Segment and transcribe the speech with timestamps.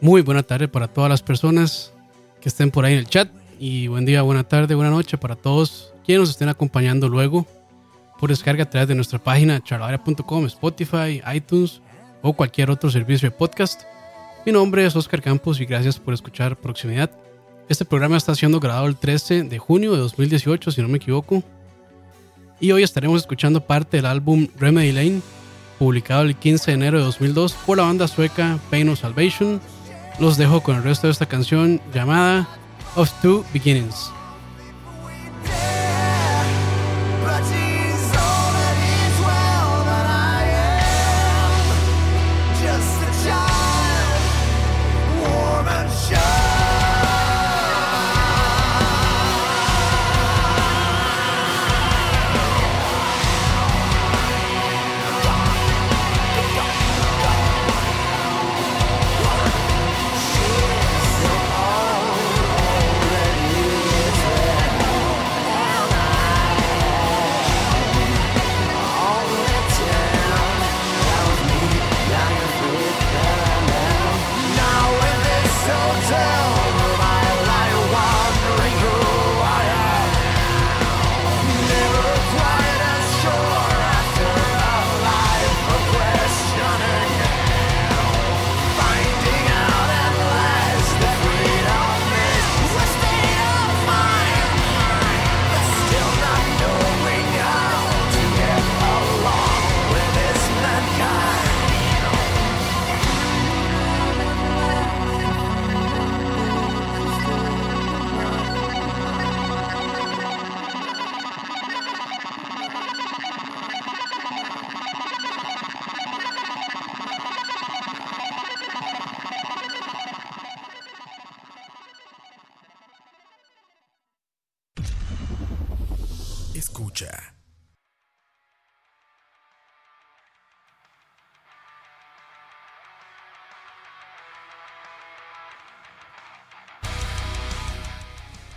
[0.00, 1.92] Muy buena tarde para todas las personas
[2.40, 3.28] que estén por ahí en el chat.
[3.58, 7.46] Y buen día, buena tarde, buena noche para todos quienes nos estén acompañando luego
[8.20, 11.80] por descarga a través de nuestra página charlavaria.com, Spotify, iTunes
[12.22, 13.82] o cualquier otro servicio de podcast.
[14.46, 17.10] Mi nombre es Oscar Campos y gracias por escuchar Proximidad.
[17.68, 21.42] Este programa está siendo grabado el 13 de junio de 2018, si no me equivoco.
[22.60, 25.20] Y hoy estaremos escuchando parte del álbum Remedy Lane,
[25.78, 29.60] publicado el 15 de enero de 2002 por la banda sueca Pain of Salvation.
[30.18, 32.48] Los dejo con el resto de esta canción llamada
[32.96, 34.10] Of Two Beginnings.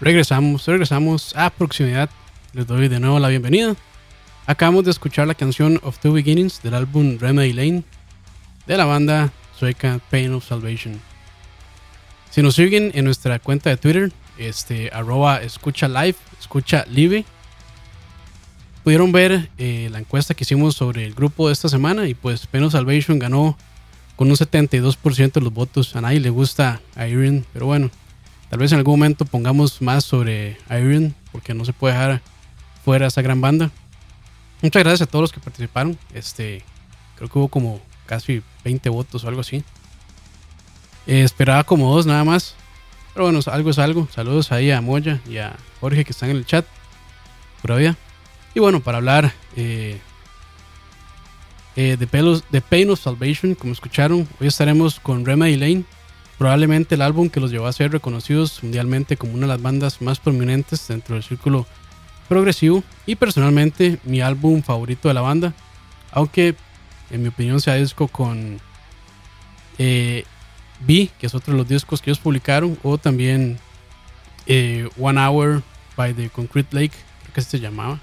[0.01, 2.09] Regresamos, regresamos a proximidad.
[2.53, 3.75] Les doy de nuevo la bienvenida.
[4.47, 7.83] Acabamos de escuchar la canción Of Two Beginnings del álbum Remedy Lane
[8.65, 10.99] de la banda sueca Pain of Salvation.
[12.31, 17.23] Si nos siguen en nuestra cuenta de Twitter, este, arroba escucha live, escucha live,
[18.83, 22.47] pudieron ver eh, la encuesta que hicimos sobre el grupo de esta semana y pues
[22.47, 23.55] Pain of Salvation ganó
[24.15, 25.95] con un 72% de los votos.
[25.95, 27.91] A nadie le gusta Iron, pero bueno,
[28.51, 32.21] Tal vez en algún momento pongamos más sobre Iron, porque no se puede dejar
[32.83, 33.71] fuera esa gran banda.
[34.61, 35.97] Muchas gracias a todos los que participaron.
[36.13, 36.61] Este,
[37.15, 39.63] creo que hubo como casi 20 votos o algo así.
[41.07, 42.55] Eh, esperaba como dos nada más.
[43.13, 44.09] Pero bueno, algo es algo.
[44.13, 46.65] Saludos ahí a Moya y a Jorge que están en el chat.
[47.61, 47.95] Pura vida.
[48.53, 49.97] Y bueno, para hablar eh,
[51.77, 55.85] eh, de, pelos, de Pain of Salvation, como escucharon, hoy estaremos con Remedy Lane
[56.41, 60.01] probablemente el álbum que los llevó a ser reconocidos mundialmente como una de las bandas
[60.01, 61.67] más prominentes dentro del círculo
[62.27, 65.53] progresivo y personalmente mi álbum favorito de la banda,
[66.11, 66.55] aunque
[67.11, 68.59] en mi opinión sea disco con
[69.77, 70.25] eh,
[70.79, 73.59] B, que es otro de los discos que ellos publicaron, o también
[74.47, 75.61] eh, One Hour
[75.95, 77.99] by the Concrete Lake, creo que así se llamaba.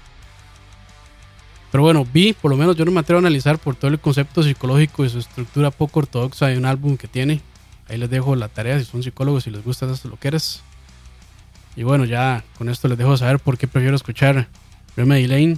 [1.73, 3.99] Pero bueno, B, por lo menos yo no me atrevo a analizar por todo el
[3.99, 7.41] concepto psicológico y su estructura poco ortodoxa de un álbum que tiene.
[7.89, 10.61] Ahí les dejo la tarea si son psicólogos y les gusta esas lo que eres.
[11.75, 14.47] Y bueno, ya con esto les dejo saber por qué prefiero escuchar
[14.95, 15.57] Remedy Lane.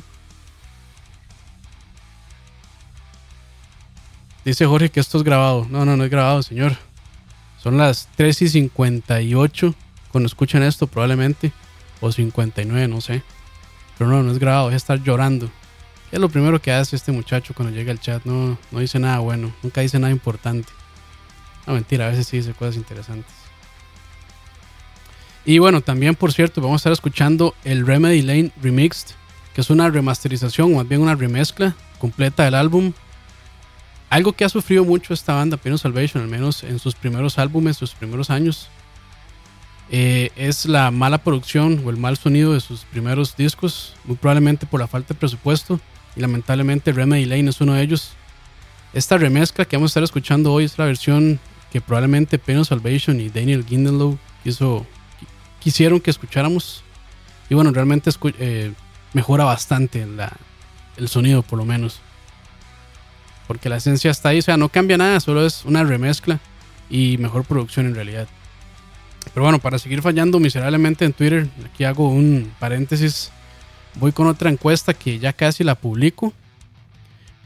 [4.46, 5.68] Dice Jorge que esto es grabado.
[5.70, 6.78] No, no, no es grabado, señor.
[7.62, 9.76] Son las 3 y 58
[10.12, 11.52] cuando escuchan esto, probablemente.
[12.00, 13.24] O 59, no sé.
[13.98, 15.48] Pero no, no es grabado, es estar llorando.
[16.10, 18.26] ¿Qué es lo primero que hace este muchacho cuando llega al chat?
[18.26, 20.70] No, no dice nada bueno, nunca dice nada importante.
[21.68, 23.34] No, mentira, a veces sí dice cosas interesantes.
[25.46, 29.16] Y bueno, también por cierto, vamos a estar escuchando el Remedy Lane Remixed,
[29.54, 32.94] que es una remasterización, o más bien una remezcla completa del álbum.
[34.10, 37.78] Algo que ha sufrido mucho esta banda, Pino Salvation, al menos en sus primeros álbumes,
[37.78, 38.70] sus primeros años,
[39.94, 44.66] eh, es la mala producción o el mal sonido de sus primeros discos, muy probablemente
[44.66, 45.80] por la falta de presupuesto.
[46.16, 48.12] Y lamentablemente Remedy Lane es uno de ellos.
[48.94, 51.40] Esta remezcla que vamos a estar escuchando hoy es la versión
[51.72, 54.86] que probablemente Pino Salvation y Daniel Gindelow hizo,
[55.60, 56.84] quisieron que escucháramos.
[57.50, 58.74] Y bueno, realmente eh,
[59.14, 60.06] mejora bastante
[60.98, 62.02] el sonido, por lo menos.
[63.48, 66.40] Porque la esencia está ahí, o sea, no cambia nada, solo es una remezcla
[66.90, 68.28] y mejor producción en realidad.
[69.34, 73.32] Pero bueno, para seguir fallando miserablemente en Twitter, aquí hago un paréntesis.
[73.96, 76.34] Voy con otra encuesta que ya casi la publico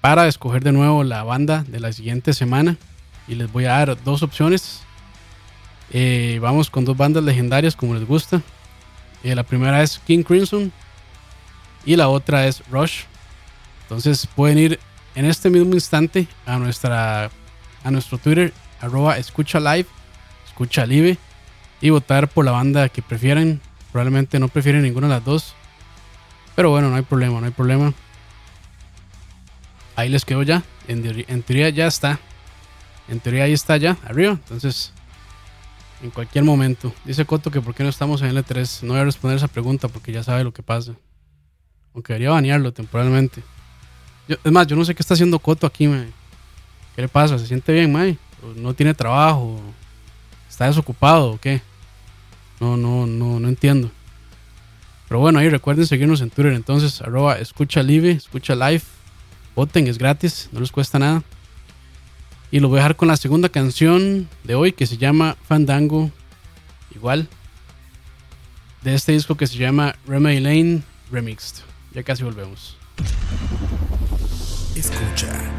[0.01, 2.77] para escoger de nuevo la banda de la siguiente semana.
[3.27, 4.81] Y les voy a dar dos opciones.
[5.91, 8.41] Eh, vamos con dos bandas legendarias como les gusta.
[9.23, 10.71] Eh, la primera es King Crimson
[11.85, 13.03] y la otra es Rush.
[13.83, 14.79] Entonces pueden ir
[15.15, 17.29] en este mismo instante a nuestra
[17.83, 18.51] a nuestro Twitter
[18.81, 19.87] arroba escucha live,
[20.47, 21.17] escucha live
[21.81, 23.61] y votar por la banda que prefieran.
[23.91, 25.55] Probablemente no prefieren ninguna de las dos.
[26.55, 27.93] Pero bueno, no hay problema, no hay problema.
[29.95, 30.63] Ahí les quedó ya.
[30.87, 32.19] En, en teoría ya está.
[33.07, 34.31] En teoría ahí está ya, arriba.
[34.31, 34.91] Entonces,
[36.01, 36.93] en cualquier momento.
[37.03, 38.83] Dice Coto que por qué no estamos en L3.
[38.83, 40.93] No voy a responder esa pregunta porque ya sabe lo que pasa.
[41.93, 43.43] Aunque debería banearlo temporalmente.
[44.27, 46.11] es más, yo no sé qué está haciendo Coto aquí, man.
[46.95, 47.37] ¿Qué le pasa?
[47.37, 48.17] ¿Se siente bien, man?
[48.55, 49.59] ¿No tiene trabajo?
[50.49, 51.61] ¿Está desocupado o qué?
[52.59, 53.91] No, no, no, no entiendo.
[55.07, 58.81] Pero bueno, ahí recuerden seguirnos en Twitter entonces, arroba escucha live, escucha live.
[59.55, 61.23] Voten, es gratis, no les cuesta nada.
[62.51, 66.11] Y lo voy a dejar con la segunda canción de hoy que se llama Fandango.
[66.93, 67.27] Igual.
[68.83, 71.63] De este disco que se llama Remedy Lane Remixed.
[71.93, 72.77] Ya casi volvemos.
[74.75, 75.54] Escucha.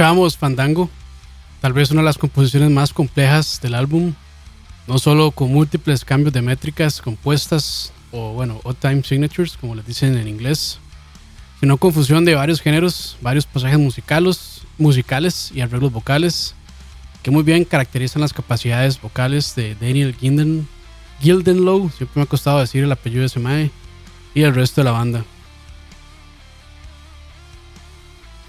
[0.00, 0.88] Escuchábamos Fandango,
[1.60, 4.14] tal vez una de las composiciones más complejas del álbum,
[4.86, 9.86] no solo con múltiples cambios de métricas compuestas o bueno, odd time signatures, como les
[9.86, 10.78] dicen en inglés,
[11.60, 16.54] sino confusión de varios géneros, varios pasajes musicales, musicales y arreglos vocales
[17.22, 20.66] que muy bien caracterizan las capacidades vocales de Daniel Gilden,
[21.20, 23.70] Gildenlow, siempre me ha costado decir el apellido de ese mae,
[24.32, 25.26] y el resto de la banda.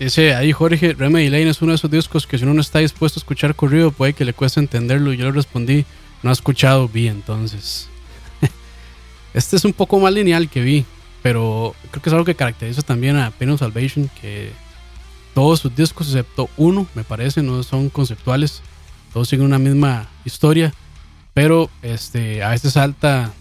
[0.01, 2.79] Dice ahí Jorge, Remedy Lane es uno de esos discos que si uno no está
[2.79, 5.13] dispuesto a escuchar corrido puede que le cueste entenderlo.
[5.13, 5.85] Yo le respondí,
[6.23, 7.87] no ha escuchado Vi entonces.
[9.35, 10.85] este es un poco más lineal que Vi,
[11.21, 14.51] pero creo que es algo que caracteriza también a Pain of Salvation, que
[15.35, 18.63] todos sus discos, excepto uno, me parece, no son conceptuales.
[19.13, 20.73] Todos siguen una misma historia,
[21.35, 23.31] pero este, a veces salta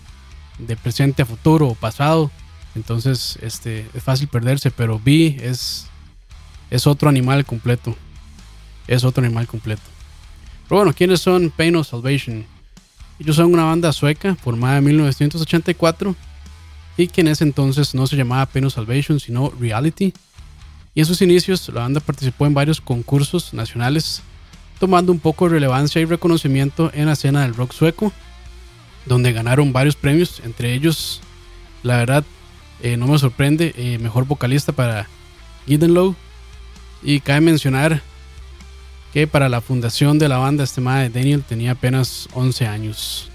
[0.59, 2.31] de presente a futuro o pasado.
[2.75, 5.89] Entonces este, es fácil perderse, pero Vi es
[6.70, 7.96] es otro animal completo.
[8.86, 9.82] Es otro animal completo.
[10.68, 12.44] Pero bueno, ¿quiénes son Pain of Salvation?
[13.18, 16.14] Ellos son una banda sueca formada en 1984
[16.96, 20.12] y que en ese entonces no se llamaba Pain of Salvation, sino Reality.
[20.94, 24.22] Y en sus inicios la banda participó en varios concursos nacionales,
[24.78, 28.12] tomando un poco de relevancia y reconocimiento en la escena del rock sueco,
[29.06, 31.20] donde ganaron varios premios, entre ellos,
[31.82, 32.24] la verdad,
[32.82, 35.08] eh, no me sorprende, eh, mejor vocalista para
[35.66, 36.16] Low
[37.02, 38.02] y cabe mencionar
[39.12, 43.30] que para la fundación de la banda este de Daniel tenía apenas 11 años.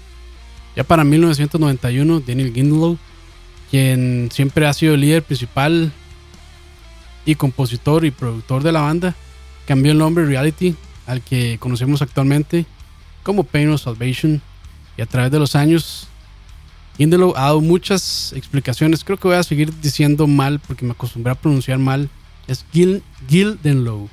[0.74, 2.98] Ya para 1991, Daniel Gindlow,
[3.70, 5.92] quien siempre ha sido el líder principal
[7.24, 9.14] y compositor y productor de la banda,
[9.66, 10.74] cambió el nombre Reality
[11.06, 12.66] al que conocemos actualmente
[13.22, 14.40] como Pain of Salvation
[14.96, 16.08] y a través de los años
[16.96, 19.04] Gindlow ha dado muchas explicaciones.
[19.04, 22.08] Creo que voy a seguir diciendo mal porque me acostumbré a pronunciar mal
[22.46, 24.08] es Gil, Gildenlow.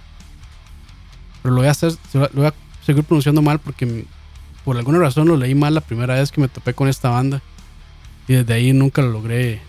[1.41, 2.53] Pero lo voy, a hacer, lo voy a
[2.85, 4.05] seguir pronunciando mal porque
[4.63, 7.41] por alguna razón lo leí mal la primera vez que me topé con esta banda.
[8.27, 9.61] Y desde ahí nunca lo logré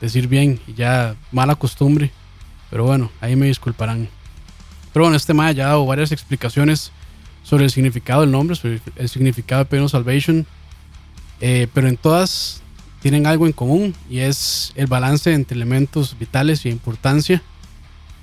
[0.00, 0.60] decir bien.
[0.66, 2.12] Y ya mala costumbre.
[2.70, 4.08] Pero bueno, ahí me disculparán.
[4.92, 6.92] Pero bueno, este tema ya ha dado varias explicaciones
[7.42, 10.46] sobre el significado del nombre, sobre el significado de Pain Salvation.
[11.40, 12.62] Eh, pero en todas
[13.00, 17.42] tienen algo en común y es el balance entre elementos vitales y importancia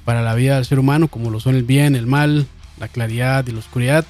[0.05, 2.47] para la vida del ser humano, como lo son el bien, el mal,
[2.79, 4.05] la claridad y la oscuridad,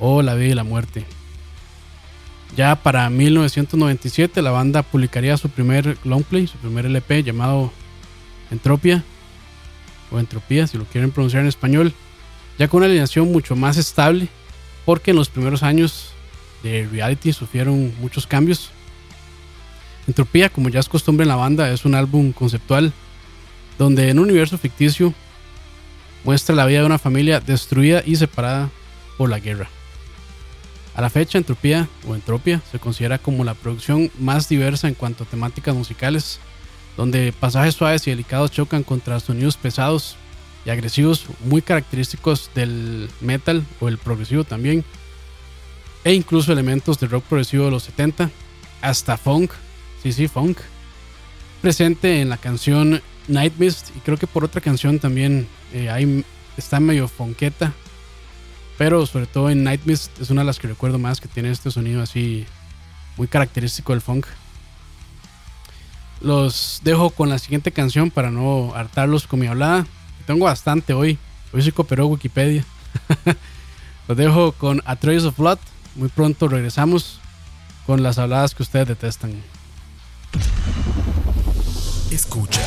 [0.00, 1.06] o la vida y la muerte.
[2.56, 7.72] Ya para 1997 la banda publicaría su primer longplay, su primer LP llamado
[8.50, 9.04] Entropia,
[10.10, 11.94] o Entropía si lo quieren pronunciar en español,
[12.58, 14.28] ya con una alineación mucho más estable,
[14.84, 16.12] porque en los primeros años
[16.64, 18.70] de reality sufrieron muchos cambios.
[20.08, 22.92] Entropía, como ya es costumbre en la banda, es un álbum conceptual
[23.80, 25.14] donde en un universo ficticio
[26.22, 28.68] muestra la vida de una familia destruida y separada
[29.16, 29.70] por la guerra.
[30.94, 35.24] A la fecha, Entropía o Entropia se considera como la producción más diversa en cuanto
[35.24, 36.40] a temáticas musicales,
[36.98, 40.16] donde pasajes suaves y delicados chocan contra sonidos pesados
[40.66, 44.84] y agresivos muy característicos del metal o el progresivo también,
[46.04, 48.30] e incluso elementos de rock progresivo de los 70,
[48.82, 49.52] hasta funk,
[50.02, 50.58] sí, sí, funk,
[51.62, 56.24] presente en la canción Night Mist y creo que por otra canción también eh,
[56.56, 57.72] está medio fonqueta.
[58.76, 61.50] Pero sobre todo en Night Mist es una de las que recuerdo más que tiene
[61.50, 62.46] este sonido así
[63.16, 64.26] muy característico del funk.
[66.20, 69.86] Los dejo con la siguiente canción para no hartarlos con mi hablada.
[70.26, 71.18] Tengo bastante hoy.
[71.52, 72.64] Hoy se cooperó Wikipedia.
[74.08, 75.58] Los dejo con A Trace of Blood.
[75.94, 77.20] Muy pronto regresamos
[77.86, 79.34] con las habladas que ustedes detestan.
[82.10, 82.60] Escucha.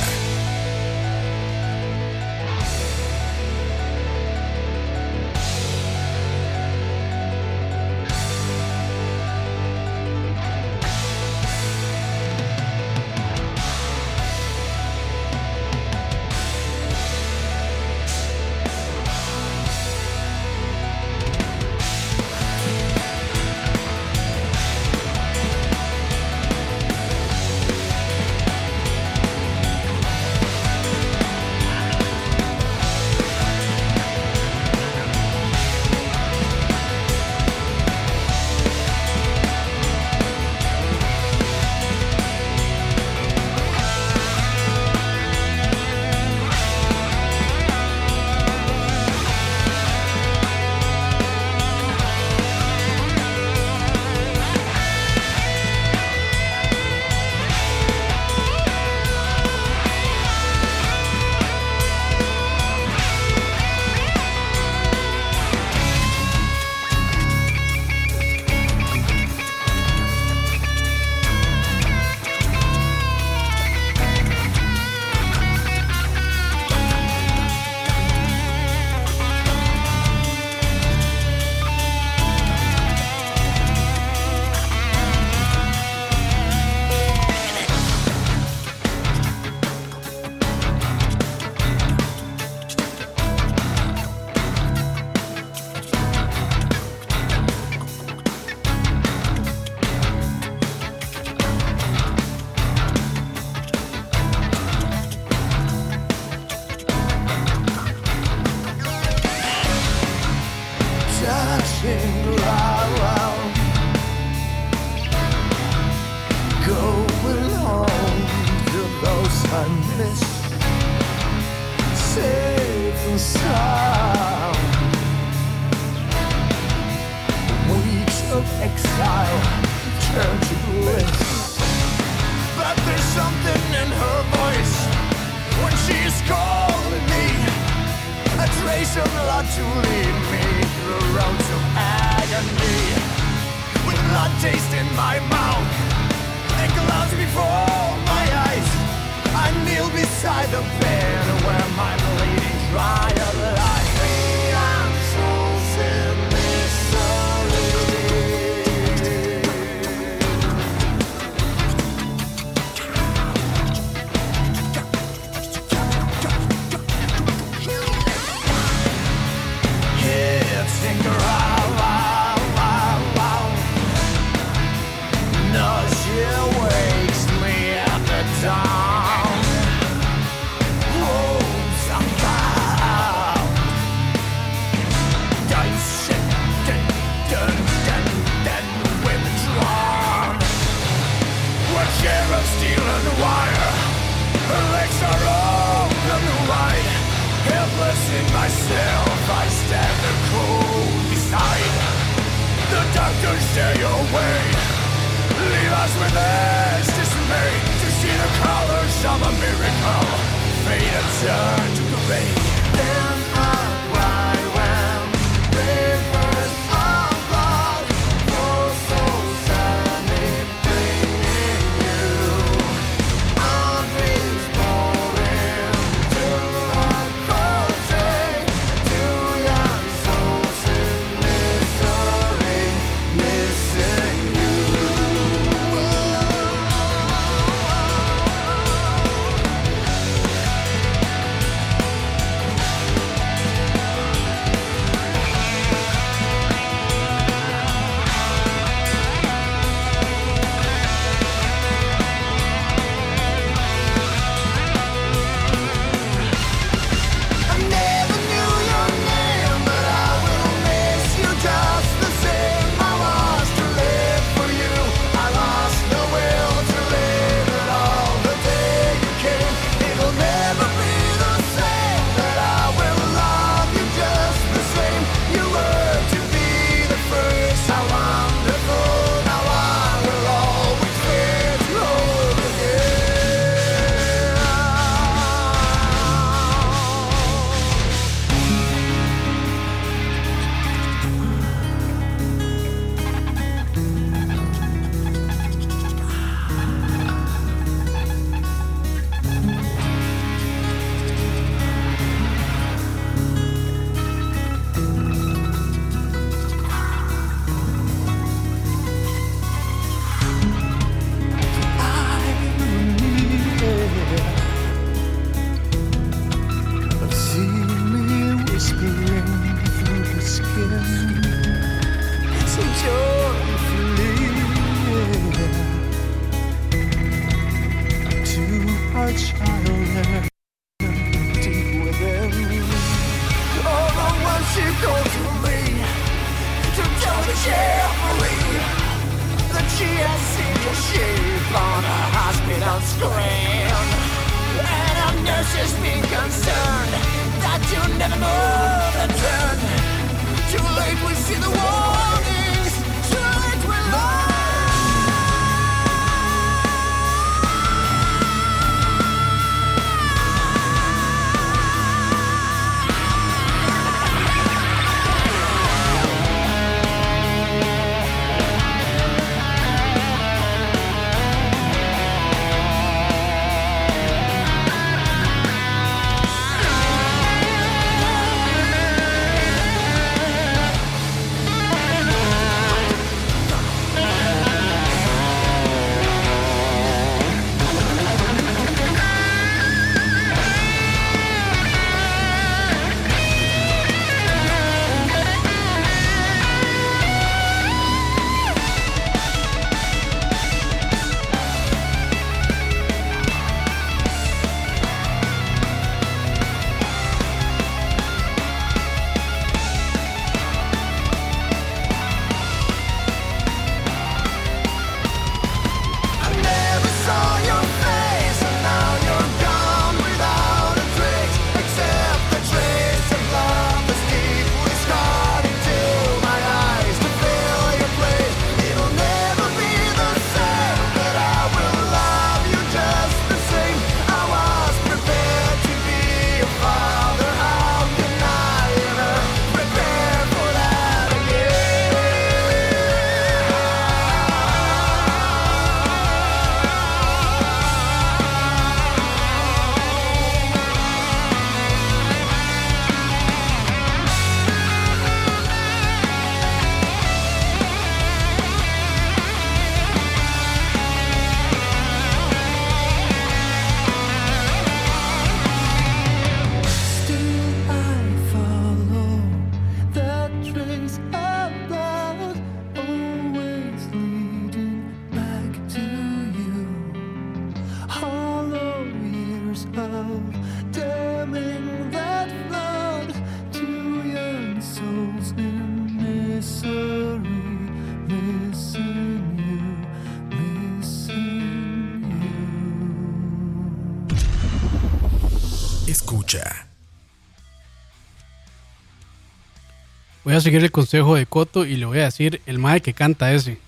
[500.33, 502.95] Voy a seguir el consejo de Coto y le voy a decir el mae que
[502.95, 503.59] canta ese.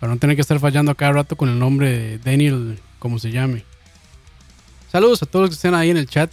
[0.00, 3.30] Para no tener que estar fallando cada rato con el nombre de Daniel, como se
[3.30, 3.62] llame.
[4.90, 6.32] Saludos a todos los que estén ahí en el chat.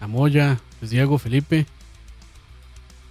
[0.00, 1.66] A Moya, Luis Diego, Felipe,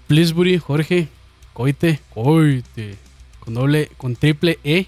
[0.07, 1.09] Blisbury, Jorge,
[1.53, 2.97] Coite, Coite,
[3.39, 4.87] con doble, con triple E,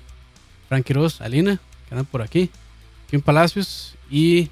[0.67, 2.49] Frankie Ross, Alina, que andan por aquí,
[3.11, 4.49] Kim Palacios y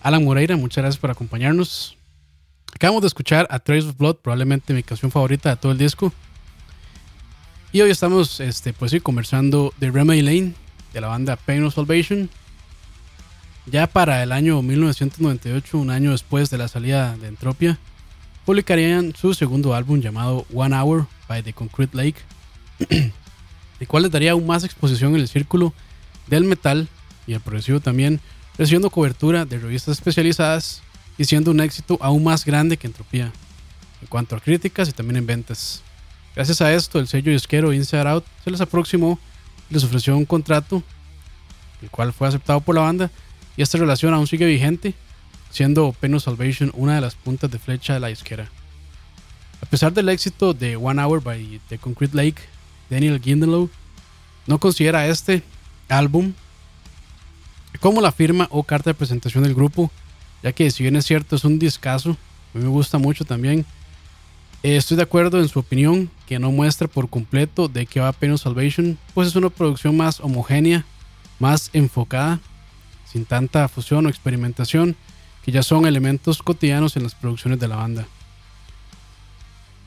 [0.00, 1.98] Alan Moreira, muchas gracias por acompañarnos.
[2.74, 6.12] Acabamos de escuchar a Trace of Blood, probablemente mi canción favorita de todo el disco.
[7.72, 10.54] Y hoy estamos, este, pues sí, conversando de Remedy Lane,
[10.92, 12.28] de la banda Pain of Salvation.
[13.66, 17.78] Ya para el año 1998, un año después de la salida de Entropia,
[18.44, 22.20] publicarían su segundo álbum llamado One Hour by the Concrete Lake,
[22.90, 25.72] el cual les daría aún más exposición en el círculo
[26.26, 26.88] del metal
[27.26, 28.20] y el progresivo también,
[28.58, 30.83] recibiendo cobertura de revistas especializadas
[31.18, 33.32] y siendo un éxito aún más grande que Entropía,
[34.00, 35.82] en cuanto a críticas y también en ventas.
[36.34, 39.18] Gracias a esto, el sello disquero Inside Out se les aproximó
[39.70, 40.82] y les ofreció un contrato,
[41.80, 43.10] el cual fue aceptado por la banda,
[43.56, 44.94] y esta relación aún sigue vigente,
[45.50, 48.50] siendo Pen of Salvation una de las puntas de flecha de la disquera.
[49.62, 52.42] A pesar del éxito de One Hour by The Concrete Lake,
[52.90, 53.70] Daniel Gindelow
[54.46, 55.42] no considera este
[55.88, 56.32] álbum
[57.80, 59.90] como la firma o carta de presentación del grupo,
[60.44, 63.64] ya que si bien es cierto es un discazo, a mí me gusta mucho también,
[64.62, 68.12] eh, estoy de acuerdo en su opinión que no muestra por completo de qué va
[68.12, 70.84] Pen of Salvation, pues es una producción más homogénea,
[71.38, 72.40] más enfocada,
[73.10, 74.96] sin tanta fusión o experimentación,
[75.42, 78.06] que ya son elementos cotidianos en las producciones de la banda.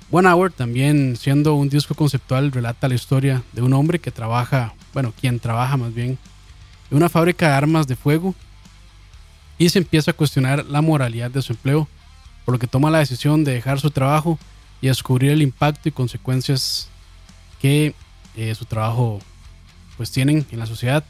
[0.09, 4.73] One Hour, también siendo un disco conceptual, relata la historia de un hombre que trabaja,
[4.91, 6.17] bueno, quien trabaja más bien,
[6.89, 8.33] en una fábrica de armas de fuego
[9.57, 11.87] y se empieza a cuestionar la moralidad de su empleo,
[12.45, 14.37] por lo que toma la decisión de dejar su trabajo
[14.81, 16.89] y descubrir el impacto y consecuencias
[17.61, 17.93] que
[18.35, 19.19] eh, su trabajo
[19.97, 21.03] pues tienen en la sociedad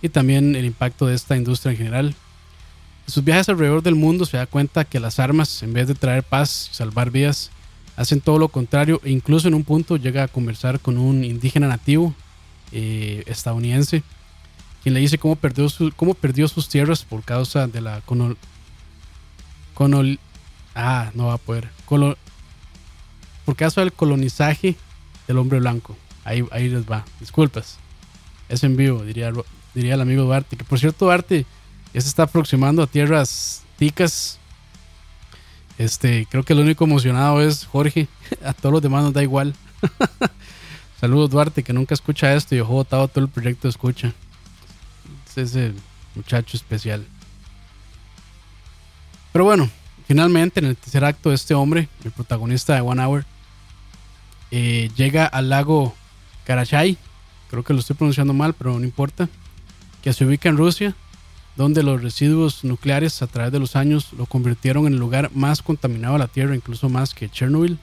[0.00, 2.06] y también el impacto de esta industria en general.
[3.06, 5.94] En sus viajes alrededor del mundo se da cuenta que las armas, en vez de
[5.94, 7.50] traer paz y salvar vidas,
[7.96, 11.68] hacen todo lo contrario e incluso en un punto llega a conversar con un indígena
[11.68, 12.14] nativo
[12.72, 14.02] eh, estadounidense,
[14.82, 18.36] quien le dice cómo perdió, cómo perdió sus tierras por causa de la colon,
[19.74, 20.18] colon-
[20.74, 22.16] ah, no va a poder, Colo-
[23.44, 24.76] por causa del colonizaje
[25.26, 25.96] del hombre blanco.
[26.24, 27.78] Ahí, ahí les va, disculpas.
[28.48, 29.32] Es en vivo, diría,
[29.74, 30.56] diría el amigo Duarte.
[30.56, 31.46] Que por cierto, Duarte
[31.94, 34.38] ya se está aproximando a tierras ticas.
[35.78, 38.08] Este, creo que el único emocionado es Jorge.
[38.44, 39.54] A todos los demás nos da igual.
[41.00, 44.12] Saludos, Duarte, que nunca escucha esto y botado todo el proyecto escucha.
[45.38, 45.72] Es ese
[46.14, 47.06] muchacho especial.
[49.32, 49.70] Pero bueno,
[50.06, 53.24] finalmente en el tercer acto, este hombre, el protagonista de One Hour,
[54.50, 55.94] eh, llega al lago
[56.44, 56.96] Karachay.
[57.50, 59.28] Creo que lo estoy pronunciando mal, pero no importa.
[60.02, 60.94] Que se ubica en Rusia,
[61.56, 65.62] donde los residuos nucleares a través de los años lo convirtieron en el lugar más
[65.62, 67.78] contaminado de la Tierra, incluso más que Chernobyl.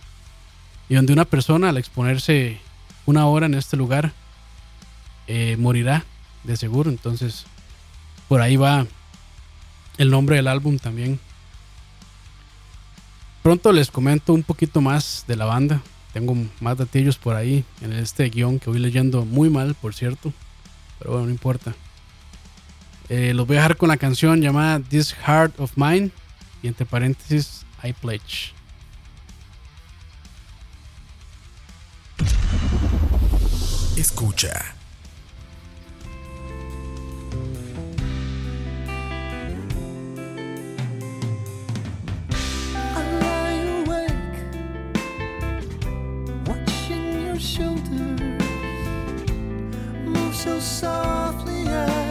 [0.89, 2.59] Y donde una persona al exponerse
[3.05, 4.13] una hora en este lugar
[5.27, 6.03] eh, morirá
[6.45, 6.89] de seguro.
[6.89, 7.45] Entonces,
[8.27, 8.85] por ahí va
[9.97, 11.19] el nombre del álbum también.
[13.43, 15.81] Pronto les comento un poquito más de la banda.
[16.13, 20.33] Tengo más datillos por ahí en este guion que voy leyendo muy mal, por cierto.
[20.97, 21.75] Pero bueno, no importa.
[23.09, 26.09] Eh, los voy a dejar con la canción llamada This Heart of Mine
[26.63, 28.53] y entre paréntesis I Pledge.
[33.95, 34.74] Escucha.
[50.45, 52.04] So softly as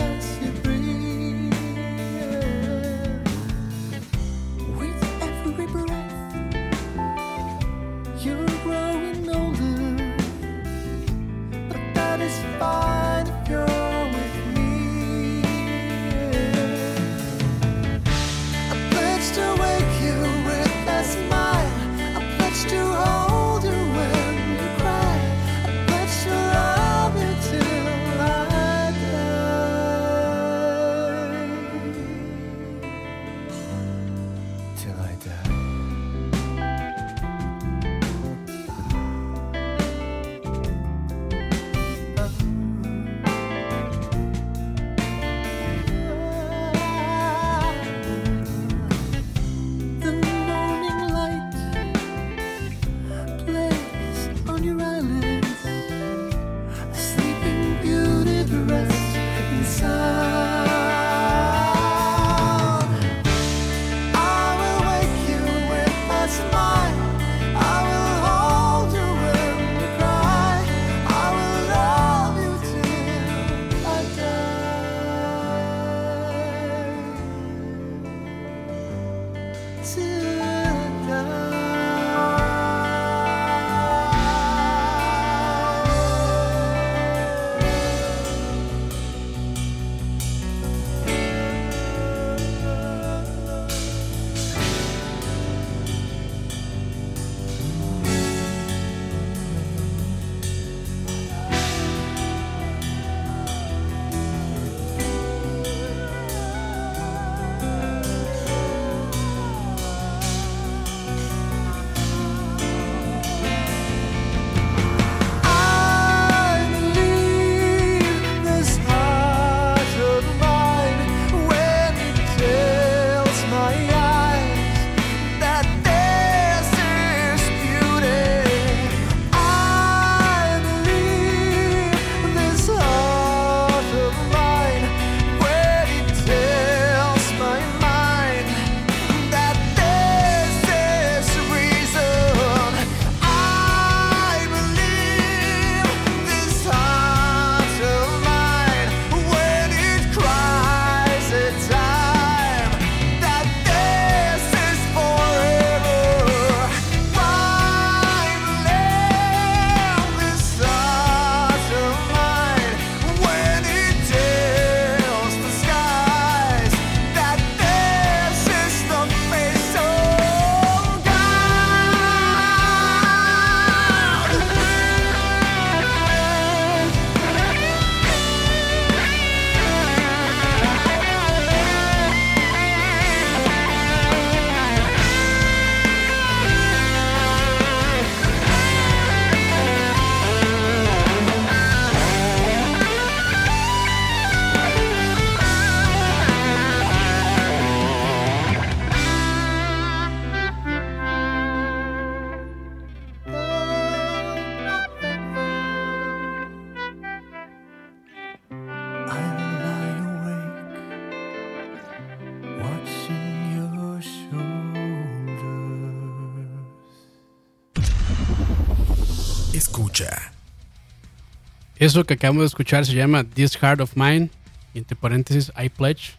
[221.85, 224.31] Eso que acabamos de escuchar se llama This Heart of Mine.
[224.73, 226.15] Y entre paréntesis, I Pledge.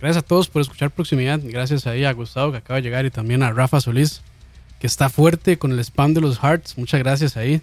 [0.00, 1.38] Gracias a todos por escuchar Proximidad.
[1.42, 4.22] Gracias ahí a Gustavo que acaba de llegar y también a Rafa Solís
[4.78, 6.78] que está fuerte con el spam de los hearts.
[6.78, 7.60] Muchas gracias ahí.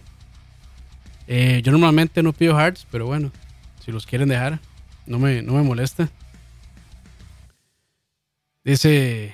[1.26, 3.32] Eh, yo normalmente no pido hearts, pero bueno,
[3.84, 4.60] si los quieren dejar,
[5.08, 6.08] no me, no me molesta.
[8.64, 9.34] Dice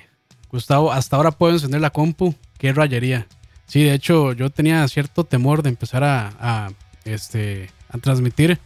[0.50, 2.34] Gustavo, hasta ahora puedo encender la compu.
[2.56, 3.26] Qué rayería.
[3.66, 6.70] Sí, de hecho, yo tenía cierto temor de empezar a, a,
[7.12, 8.58] este, a transmitir,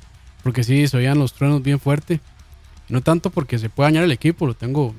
[0.43, 2.21] porque sí, se oían los truenos bien fuerte.
[2.89, 4.95] No tanto porque se puede dañar el equipo, lo tengo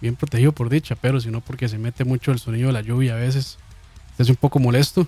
[0.00, 3.14] bien protegido por dicha, pero sino porque se mete mucho el sonido de la lluvia
[3.14, 3.58] a veces.
[4.18, 5.06] Es un poco molesto.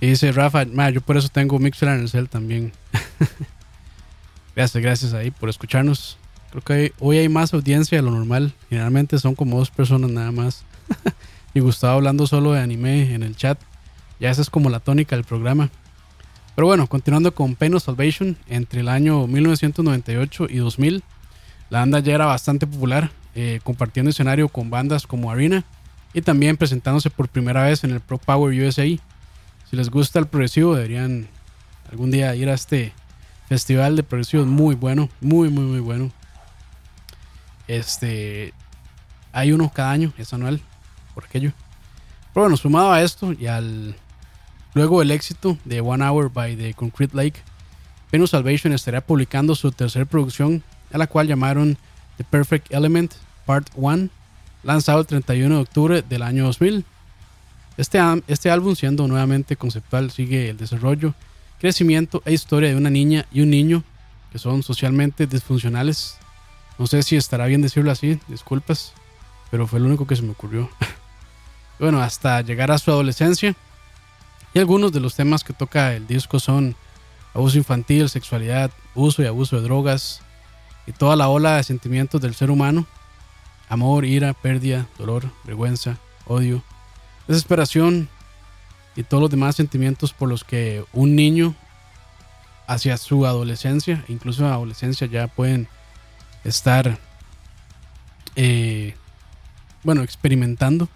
[0.00, 2.72] Y dice Rafa, "Ma, yo por eso tengo Mixer en el cel también.
[4.56, 6.18] gracias, gracias ahí por escucharnos.
[6.50, 8.52] Creo que hoy hay más audiencia de lo normal.
[8.68, 10.64] Generalmente son como dos personas nada más.
[11.54, 13.58] y Gustavo hablando solo de anime en el chat.
[14.22, 15.68] Ya esa es como la tónica del programa.
[16.54, 21.02] Pero bueno, continuando con Pain Salvation, entre el año 1998 y 2000,
[21.70, 25.64] la banda ya era bastante popular, eh, compartiendo escenario con bandas como Arena
[26.14, 28.84] y también presentándose por primera vez en el Pro Power USA.
[28.84, 29.00] Si
[29.72, 31.26] les gusta el progresivo, deberían
[31.90, 32.92] algún día ir a este
[33.48, 36.12] festival de progresivo, es muy bueno, muy, muy, muy bueno.
[37.66, 38.54] Este,
[39.32, 40.60] hay uno cada año, es anual,
[41.12, 41.50] por aquello.
[42.32, 43.96] Pero bueno, sumado a esto y al
[44.74, 47.40] luego del éxito de One Hour by the Concrete Lake,
[48.10, 50.62] Penus Salvation estaría publicando su tercera producción,
[50.92, 51.78] a la cual llamaron
[52.18, 53.14] The Perfect Element
[53.46, 54.08] Part 1,
[54.62, 56.84] lanzado el 31 de octubre del año 2000.
[57.78, 61.14] Este, este álbum, siendo nuevamente conceptual, sigue el desarrollo,
[61.58, 63.82] crecimiento e historia de una niña y un niño
[64.30, 66.16] que son socialmente disfuncionales.
[66.78, 68.92] No sé si estará bien decirlo así, disculpas,
[69.50, 70.68] pero fue lo único que se me ocurrió.
[71.78, 73.54] bueno, hasta llegar a su adolescencia.
[74.54, 76.76] Y algunos de los temas que toca el disco son
[77.34, 80.20] abuso infantil, sexualidad, uso y abuso de drogas
[80.86, 82.86] y toda la ola de sentimientos del ser humano.
[83.68, 85.96] Amor, ira, pérdida, dolor, vergüenza,
[86.26, 86.62] odio,
[87.26, 88.08] desesperación
[88.94, 91.54] y todos los demás sentimientos por los que un niño
[92.66, 95.68] hacia su adolescencia, incluso adolescencia ya pueden
[96.44, 96.98] estar,
[98.36, 98.94] eh,
[99.82, 100.88] bueno, experimentando.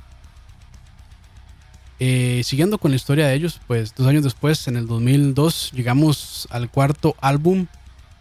[1.99, 6.47] Eh, siguiendo con la historia de ellos, pues dos años después, en el 2002, llegamos
[6.51, 7.66] al cuarto álbum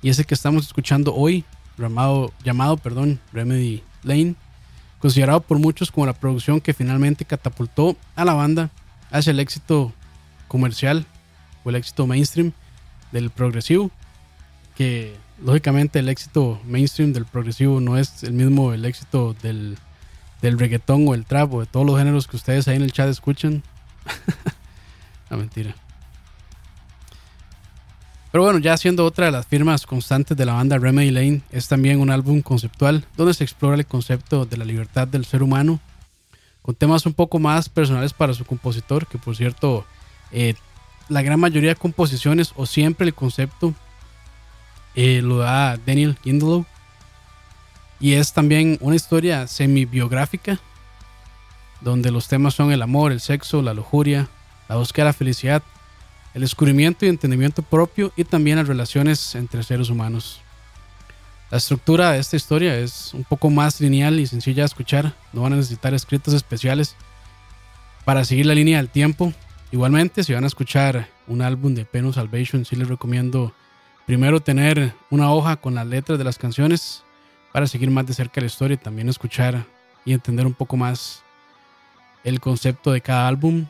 [0.02, 1.44] y ese que estamos escuchando hoy,
[1.78, 4.36] llamado, llamado perdón, Remedy Lane,
[5.00, 8.70] considerado por muchos como la producción que finalmente catapultó a la banda
[9.12, 9.92] hacia el éxito
[10.48, 11.06] comercial
[11.66, 12.54] o el éxito mainstream
[13.12, 13.92] del progresivo,
[14.78, 19.78] que lógicamente el éxito mainstream del progresivo no es el mismo el éxito del,
[20.46, 22.92] del reggaetón o el trap o de todos los géneros que ustedes ahí en el
[22.92, 23.64] chat escuchan.
[25.30, 25.76] la mentira.
[28.32, 31.68] Pero bueno, ya siendo otra de las firmas constantes de la banda Remedy Lane, es
[31.68, 35.80] también un álbum conceptual donde se explora el concepto de la libertad del ser humano,
[36.62, 39.86] con temas un poco más personales para su compositor, que por cierto,
[40.32, 40.56] eh,
[41.08, 43.74] la gran mayoría de composiciones o siempre el concepto
[44.96, 46.66] eh, lo da Daniel Kindlow.
[48.00, 50.60] Y es también una historia semi-biográfica,
[51.82, 54.28] donde los temas son el amor, el sexo, la lujuria,
[54.68, 55.64] la búsqueda de la felicidad,
[56.34, 60.42] el descubrimiento y entendimiento propio y también las relaciones entre seres humanos.
[61.50, 65.42] La estructura de esta historia es un poco más lineal y sencilla de escuchar, no
[65.42, 66.96] van a necesitar escritos especiales
[68.04, 69.32] para seguir la línea del tiempo.
[69.72, 73.54] Igualmente, si van a escuchar un álbum de Penal Salvation, sí les recomiendo
[74.06, 77.05] primero tener una hoja con las letras de las canciones
[77.56, 79.66] para seguir más de cerca la historia y también escuchar
[80.04, 81.24] y entender un poco más
[82.26, 83.68] el concepto de cada álbum.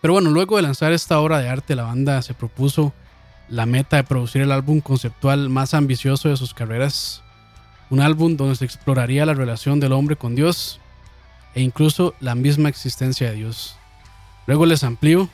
[0.00, 2.92] Pero bueno, luego de lanzar esta obra de arte, la banda se propuso
[3.48, 7.24] la meta de producir el álbum conceptual más ambicioso de sus carreras.
[7.90, 10.78] Un álbum donde se exploraría la relación del hombre con Dios
[11.56, 13.74] e incluso la misma existencia de Dios.
[14.46, 15.28] Luego les amplío.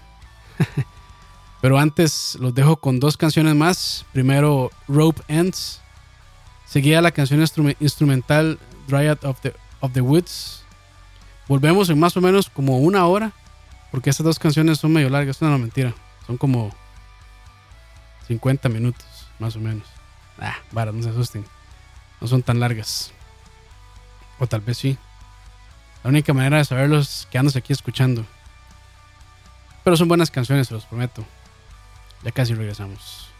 [1.61, 4.07] Pero antes los dejo con dos canciones más.
[4.15, 5.83] Primero Rope Ends.
[6.69, 10.63] Seguida la canción instru- instrumental Dryad of the, of the Woods.
[11.49, 13.33] Volvemos en más o menos como una hora.
[13.91, 15.41] Porque estas dos canciones son medio largas.
[15.41, 15.95] No, no, mentira.
[16.27, 16.75] Son como
[18.27, 19.07] 50 minutos,
[19.39, 19.89] más o menos.
[20.39, 21.45] Ah, varas, no se asusten.
[22.21, 23.13] No son tan largas.
[24.39, 24.99] O tal vez sí.
[26.05, 28.27] La única manera de saberlos es quedándose aquí escuchando.
[29.85, 31.25] Pero son buenas canciones, se los prometo.
[32.23, 33.31] Ya casi regresamos.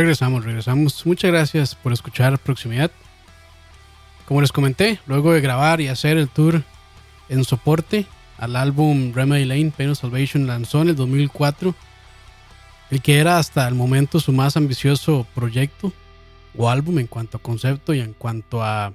[0.00, 1.04] Regresamos, regresamos.
[1.04, 2.90] Muchas gracias por escuchar Proximidad.
[4.24, 6.62] como les comenté, luego de grabar y hacer el tour
[7.28, 8.06] en soporte
[8.38, 11.74] al álbum Remedy Lane, Pain of Salvation, lanzó en el 2004
[12.90, 15.92] el que era hasta el momento su más ambicioso proyecto
[16.56, 18.94] o álbum en cuanto a concepto y en cuanto a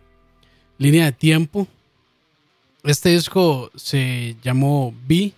[0.79, 1.67] línea de tiempo.
[2.83, 5.33] Este disco se llamó B,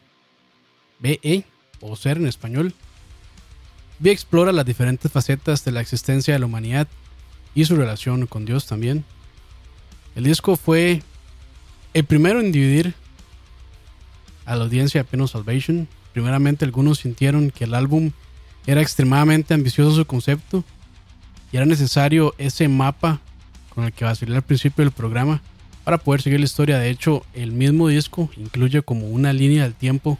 [1.00, 1.44] BE
[1.82, 2.74] o Ser en español.
[4.00, 6.88] B explora las diferentes facetas de la existencia de la humanidad
[7.56, 9.04] y su relación con Dios también.
[10.16, 11.02] El disco fue
[11.94, 12.94] el primero en dividir
[14.46, 15.88] a la audiencia de Penal Salvation.
[16.14, 18.12] Primeramente algunos sintieron que el álbum
[18.68, 20.64] era extremadamente ambicioso su concepto
[21.52, 23.20] y era necesario ese mapa
[23.74, 25.42] con el que va a salir al principio del programa
[25.84, 26.78] para poder seguir la historia.
[26.78, 30.20] De hecho, el mismo disco incluye como una línea del tiempo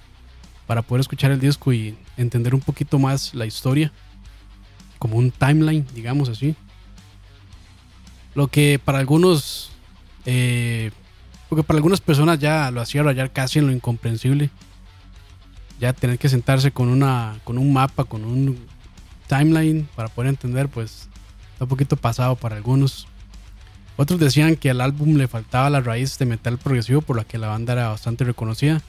[0.66, 3.92] para poder escuchar el disco y entender un poquito más la historia,
[5.00, 6.56] como un timeline, digamos así.
[8.36, 9.72] Lo que para algunos
[10.26, 10.92] eh,
[11.50, 14.50] porque para algunas personas ya lo hacía rayar casi en lo incomprensible.
[15.80, 18.58] Ya tener que sentarse con, una, con un mapa, con un
[19.28, 21.08] timeline para poder entender, pues
[21.54, 23.08] está un poquito pasado para algunos.
[23.96, 27.38] Otros decían que al álbum le faltaba la raíz de metal progresivo por la que
[27.38, 28.82] la banda era bastante reconocida.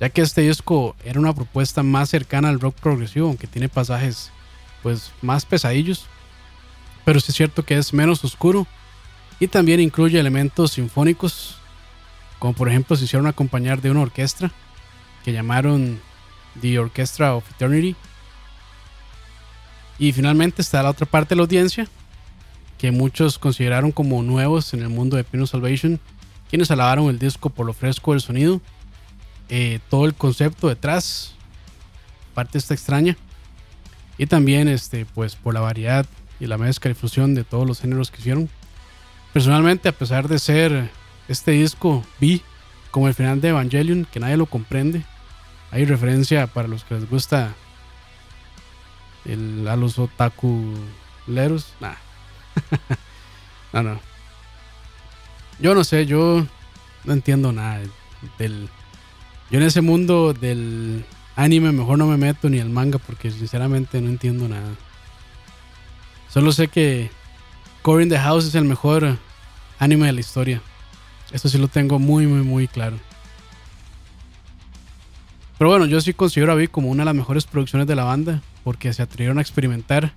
[0.00, 4.30] Ya que este disco era una propuesta más cercana al rock progresivo, aunque tiene pasajes
[4.82, 6.06] pues más pesadillos.
[7.04, 8.66] Pero sí es cierto que es menos oscuro
[9.40, 11.56] y también incluye elementos sinfónicos,
[12.38, 14.52] como por ejemplo se hicieron acompañar de una orquesta
[15.24, 16.00] que llamaron
[16.60, 17.96] The Orchestra of Eternity.
[19.98, 21.88] Y finalmente está la otra parte de la audiencia,
[22.78, 26.00] que muchos consideraron como nuevos en el mundo de Pino Salvation,
[26.50, 28.60] quienes alabaron el disco por lo fresco del sonido,
[29.48, 31.34] eh, todo el concepto detrás,
[32.34, 33.16] parte esta extraña,
[34.18, 36.06] y también este, pues, por la variedad
[36.40, 38.48] y la mezcla y fusión de todos los géneros que hicieron.
[39.32, 40.90] Personalmente, a pesar de ser
[41.28, 42.42] este disco, vi
[42.90, 45.02] como el final de Evangelion, que nadie lo comprende.
[45.70, 47.54] Hay referencia para los que les gusta
[49.24, 51.72] el, a los otakuleros.
[51.80, 51.94] Nah.
[53.72, 54.00] no, no.
[55.58, 56.46] Yo no sé, yo
[57.04, 57.80] no entiendo nada
[58.38, 58.68] del.
[59.54, 61.04] Yo en ese mundo del
[61.36, 64.74] anime mejor no me meto ni al manga porque sinceramente no entiendo nada.
[66.28, 67.08] Solo sé que
[67.80, 69.16] Core in the House es el mejor
[69.78, 70.60] anime de la historia.
[71.30, 72.98] Eso sí lo tengo muy, muy, muy claro.
[75.56, 78.02] Pero bueno, yo sí considero a Vi como una de las mejores producciones de la
[78.02, 80.14] banda porque se atrevieron a experimentar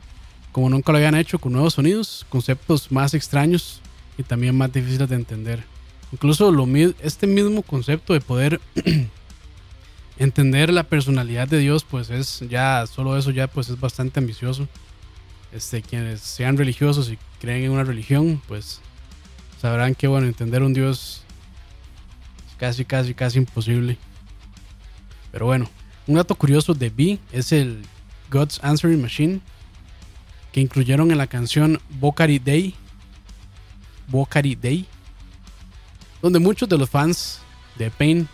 [0.52, 3.82] como nunca lo habían hecho con nuevos sonidos, conceptos más extraños
[4.18, 5.64] y también más difíciles de entender.
[6.12, 6.66] Incluso lo,
[7.04, 8.60] este mismo concepto de poder
[10.18, 14.68] entender la personalidad de Dios, pues es ya, solo eso ya pues es bastante ambicioso.
[15.52, 18.82] Este, quienes sean religiosos y creen en una religión, pues
[19.62, 21.24] sabrán que bueno, entender un Dios
[22.48, 23.98] es casi, casi, casi imposible.
[25.32, 25.70] Pero bueno,
[26.08, 27.84] un dato curioso de B es el
[28.30, 29.42] God's Answering Machine
[30.52, 32.74] que incluyeron en la canción Bokari Day.
[34.08, 34.86] Bokari Day.
[36.22, 37.40] Donde muchos de los fans
[37.78, 38.28] de Pain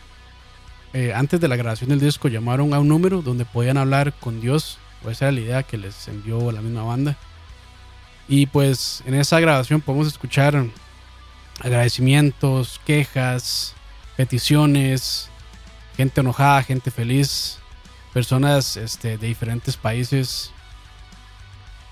[0.94, 4.39] eh, antes de la grabación del disco llamaron a un número donde podían hablar con
[4.39, 4.78] Dios.
[5.04, 7.18] O esa era la idea que les envió la misma banda.
[8.28, 10.66] Y pues en esa grabación podemos escuchar
[11.60, 13.76] agradecimientos, quejas,
[14.16, 15.30] peticiones,
[15.98, 17.60] gente enojada, gente feliz,
[18.14, 20.52] personas este, de diferentes países.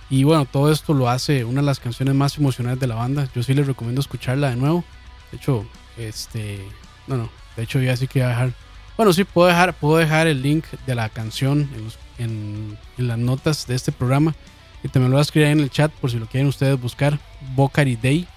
[0.09, 3.29] Y bueno, todo esto lo hace una de las canciones más emocionales de la banda.
[3.33, 4.83] Yo sí les recomiendo escucharla de nuevo.
[5.31, 5.65] De hecho,
[5.97, 6.65] este,
[7.07, 8.53] no, no, de hecho ya sí que voy a dejar.
[8.97, 11.69] Bueno, sí puedo dejar, puedo dejar el link de la canción
[12.17, 14.35] en, las notas de este programa.
[14.83, 17.19] Y también lo voy a escribir en el chat por si lo quieren ustedes buscar.
[17.55, 18.27] Bocari Day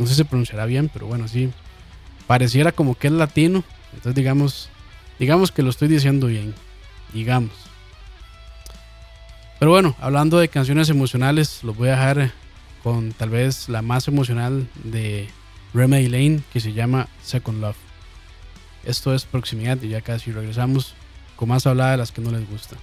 [0.00, 1.50] no sé si se pronunciará bien, pero bueno, sí.
[2.26, 3.62] Pareciera como que es latino.
[3.92, 4.70] Entonces digamos,
[5.18, 6.54] digamos que lo estoy diciendo bien.
[7.12, 7.52] Digamos.
[9.58, 12.32] Pero bueno, hablando de canciones emocionales, los voy a dejar
[12.82, 15.28] con tal vez la más emocional de
[15.74, 17.89] Remedy Lane, que se llama Second Love.
[18.84, 20.94] Esto es proximidad y ya casi regresamos
[21.36, 22.76] con más hablada de las que no les gusta.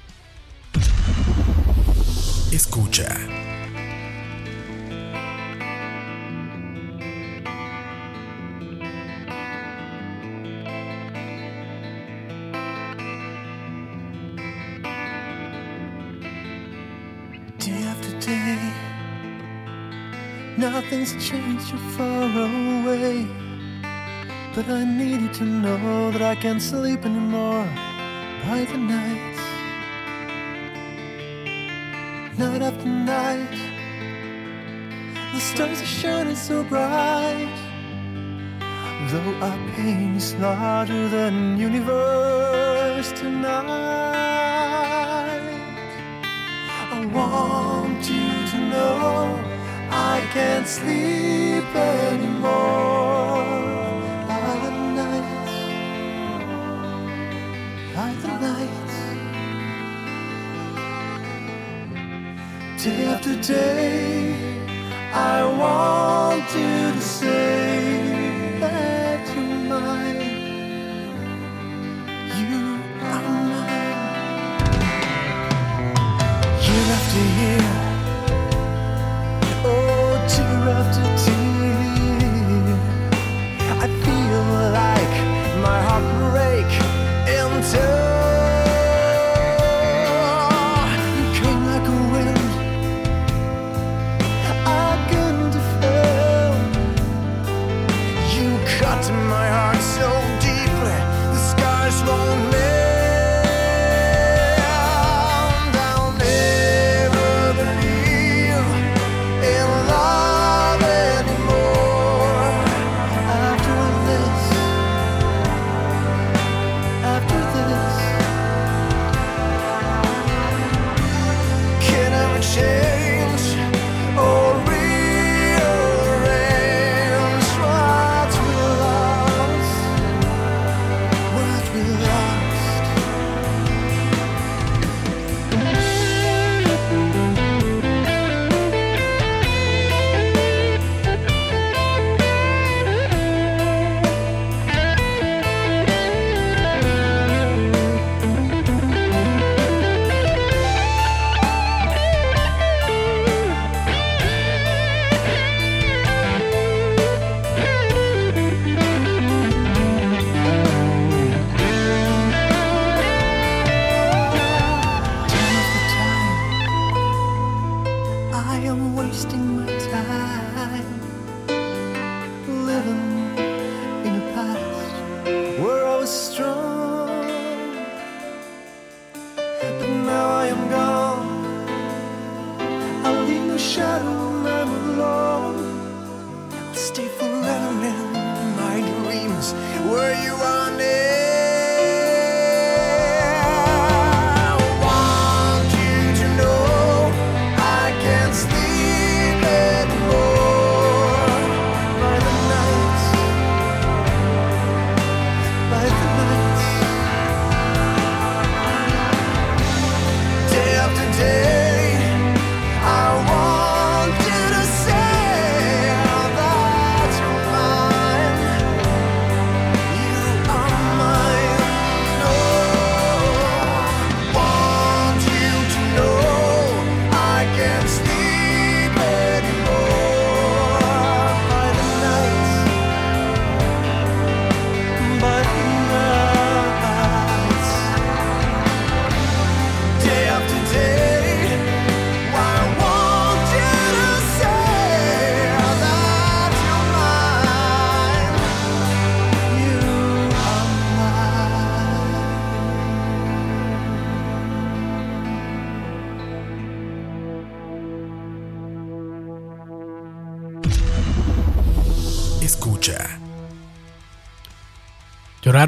[2.52, 3.16] Escucha.
[20.58, 23.47] Nothing's changed, you're far away.
[24.58, 27.70] But I needed to know that I can't sleep anymore
[28.48, 29.36] by the night.
[32.40, 33.56] Night after night,
[35.32, 37.56] the stars are shining so bright.
[39.12, 43.62] Though our pain is larger than universe tonight,
[46.98, 49.40] I want you to know
[49.92, 53.07] I can't sleep anymore.
[58.42, 58.98] Nights,
[62.84, 64.36] day after day,
[65.14, 70.22] I want you to say that you're mine.
[72.40, 72.60] You
[73.02, 73.22] are
[73.52, 74.02] mine.
[76.66, 77.68] Year after year,
[79.66, 82.78] oh, tear after tear,
[83.84, 84.44] I feel
[84.82, 85.16] like
[85.66, 85.97] my heart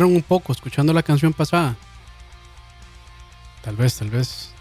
[0.08, 1.76] Un poco escuchando la canción pasada.
[3.64, 4.52] Tal vez, tal vez.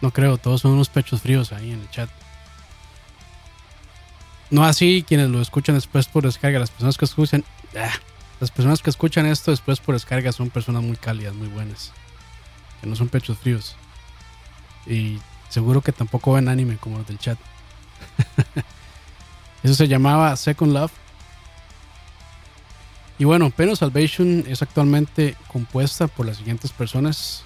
[0.00, 2.08] No creo, todos son unos pechos fríos ahí en el chat.
[4.50, 6.58] No así quienes lo escuchan después por descarga.
[6.58, 7.44] Las personas que escuchan.
[7.76, 7.92] ah,
[8.40, 11.92] las personas que escuchan esto después por descarga son personas muy cálidas, muy buenas.
[12.80, 13.76] Que no son pechos fríos.
[14.86, 15.18] Y
[15.48, 17.38] seguro que tampoco ven anime como los del chat.
[19.62, 20.92] Eso se llamaba Second Love.
[23.18, 27.42] Y bueno, Pen of Salvation es actualmente compuesta por las siguientes personas.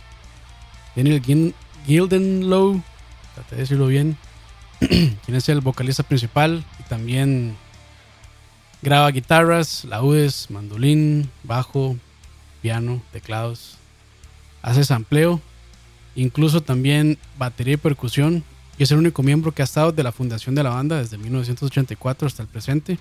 [0.94, 1.22] Daniel
[1.86, 2.82] Gildenlow,
[3.34, 4.18] traté de decirlo bien,
[4.78, 7.56] quien es el vocalista principal y también
[8.82, 11.96] graba guitarras, laudes, mandolín, bajo,
[12.60, 13.78] piano, teclados,
[14.60, 15.40] hace sampleo,
[16.14, 18.44] incluso también batería y percusión
[18.78, 21.18] y es el único miembro que ha estado de la fundación de la banda desde
[21.18, 22.98] 1984 hasta el presente.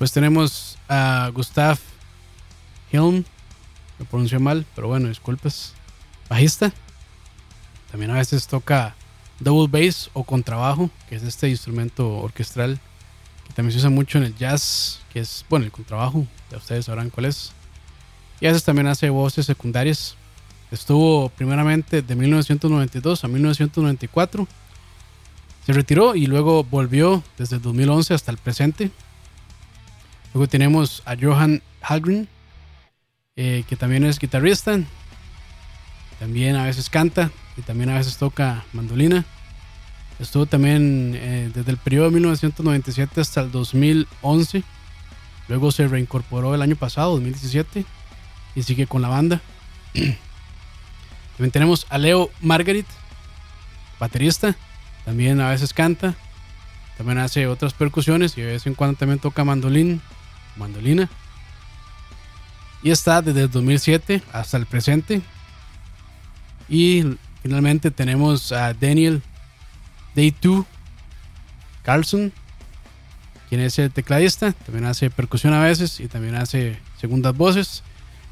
[0.00, 1.78] Después tenemos a Gustav
[2.90, 3.22] Hilm,
[3.98, 5.74] lo pronunció mal, pero bueno, disculpas.
[6.26, 6.72] Bajista.
[7.90, 8.94] También a veces toca
[9.40, 12.80] double bass o contrabajo, que es este instrumento orquestral
[13.46, 16.86] que también se usa mucho en el jazz, que es, bueno, el contrabajo, ya ustedes
[16.86, 17.52] sabrán cuál es.
[18.40, 20.16] Y a veces también hace voces secundarias.
[20.70, 24.48] Estuvo primeramente de 1992 a 1994.
[25.66, 28.90] Se retiró y luego volvió desde el 2011 hasta el presente.
[30.32, 32.28] Luego tenemos a Johan Hallgren,
[33.36, 34.78] eh, que también es guitarrista.
[36.18, 39.24] También a veces canta y también a veces toca mandolina.
[40.18, 44.62] Estuvo también eh, desde el periodo de 1997 hasta el 2011.
[45.48, 47.84] Luego se reincorporó el año pasado, 2017,
[48.54, 49.40] y sigue con la banda.
[49.94, 52.86] también tenemos a Leo Margaret,
[53.98, 54.54] baterista.
[55.04, 56.14] También a veces canta.
[56.98, 60.02] También hace otras percusiones y de vez en cuando también toca mandolín,
[60.56, 61.08] mandolina.
[62.82, 65.22] Y está desde el 2007 hasta el presente.
[66.68, 67.04] Y
[67.42, 69.22] finalmente tenemos a Daniel
[70.14, 70.64] Day 2
[71.82, 72.32] Carlson,
[73.48, 77.82] quien es el tecladista, también hace percusión a veces y también hace segundas voces.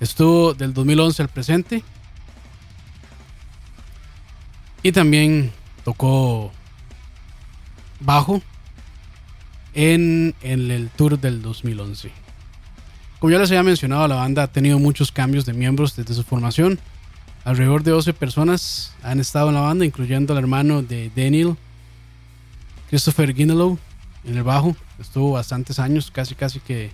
[0.00, 1.82] Estuvo del 2011 al presente.
[4.82, 5.52] Y también
[5.84, 6.52] tocó
[7.98, 8.40] bajo
[9.78, 12.10] en, en, el tour del 2011.
[13.20, 16.24] Como ya les había mencionado, la banda ha tenido muchos cambios de miembros desde su
[16.24, 16.80] formación.
[17.44, 21.56] Alrededor de 12 personas han estado en la banda, incluyendo al hermano de Daniel,
[22.90, 23.78] Christopher Ginelow,
[24.24, 24.76] en el bajo.
[24.98, 26.90] Estuvo bastantes años, casi casi que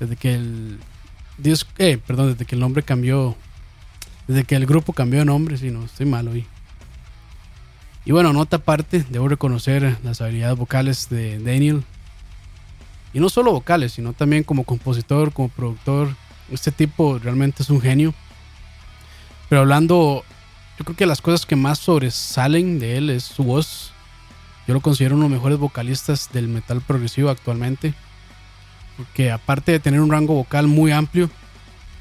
[0.00, 0.78] desde que el
[1.36, 3.36] disco, eh, perdón, desde que el nombre cambió,
[4.26, 6.46] desde que el grupo cambió de nombre, si no, estoy mal hoy.
[8.06, 11.84] Y bueno, nota aparte, debo reconocer las habilidades vocales de Daniel.
[13.12, 16.14] Y no solo vocales, sino también como compositor, como productor.
[16.50, 18.14] Este tipo realmente es un genio.
[19.48, 20.24] Pero hablando,
[20.78, 23.92] yo creo que las cosas que más sobresalen de él es su voz.
[24.66, 27.94] Yo lo considero uno de los mejores vocalistas del metal progresivo actualmente.
[28.96, 31.30] Porque aparte de tener un rango vocal muy amplio,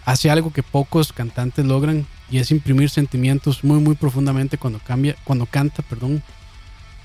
[0.05, 5.15] hace algo que pocos cantantes logran y es imprimir sentimientos muy muy profundamente cuando cambia,
[5.23, 6.23] cuando canta, perdón.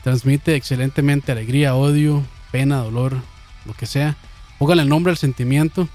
[0.05, 3.21] Transmite excelentemente alegría, odio, pena, dolor,
[3.67, 4.17] lo que sea.
[4.59, 5.89] Póngale el nombre al sentimiento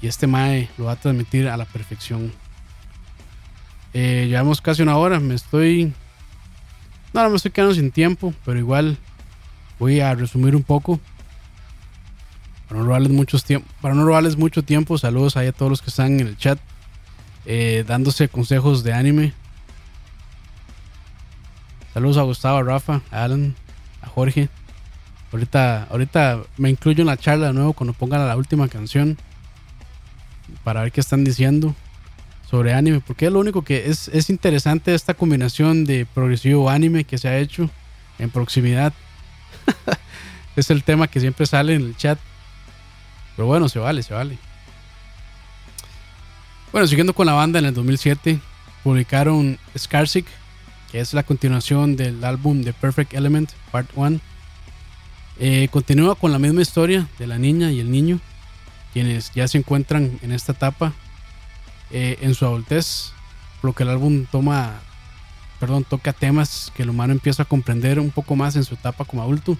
[0.00, 2.32] y este mae lo va a transmitir a la perfección.
[3.94, 5.92] Eh, llevamos casi una hora, me estoy
[7.12, 8.96] no, no me estoy quedando sin tiempo, pero igual
[9.78, 10.98] voy a resumir un poco.
[12.68, 13.44] Para no robarles, muchos
[13.82, 16.58] para no robarles mucho tiempo, saludos ahí a todos los que están en el chat
[17.44, 19.34] eh, dándose consejos de anime.
[21.92, 23.54] Saludos a Gustavo, a Rafa, a Alan,
[24.00, 24.48] a Jorge.
[25.32, 29.16] Ahorita, ahorita me incluyo en la charla de nuevo cuando pongan la última canción
[30.62, 31.74] para ver qué están diciendo
[32.48, 37.04] sobre anime, porque es lo único que es, es interesante esta combinación de progresivo anime
[37.04, 37.70] que se ha hecho
[38.18, 38.92] en proximidad.
[40.56, 42.18] es el tema que siempre sale en el chat.
[43.36, 44.38] Pero bueno, se vale, se vale.
[46.72, 48.38] Bueno, siguiendo con la banda, en el 2007
[48.84, 50.26] publicaron Scarsic,
[50.90, 54.20] que es la continuación del álbum The Perfect Element, Part 1.
[55.38, 58.20] Eh, continúa con la misma historia de la niña y el niño,
[58.92, 60.92] quienes ya se encuentran en esta etapa
[61.90, 63.12] eh, en su adultez,
[63.60, 64.80] por lo que el álbum toma,
[65.58, 69.04] perdón, toca temas que el humano empieza a comprender un poco más en su etapa
[69.04, 69.56] como adulto,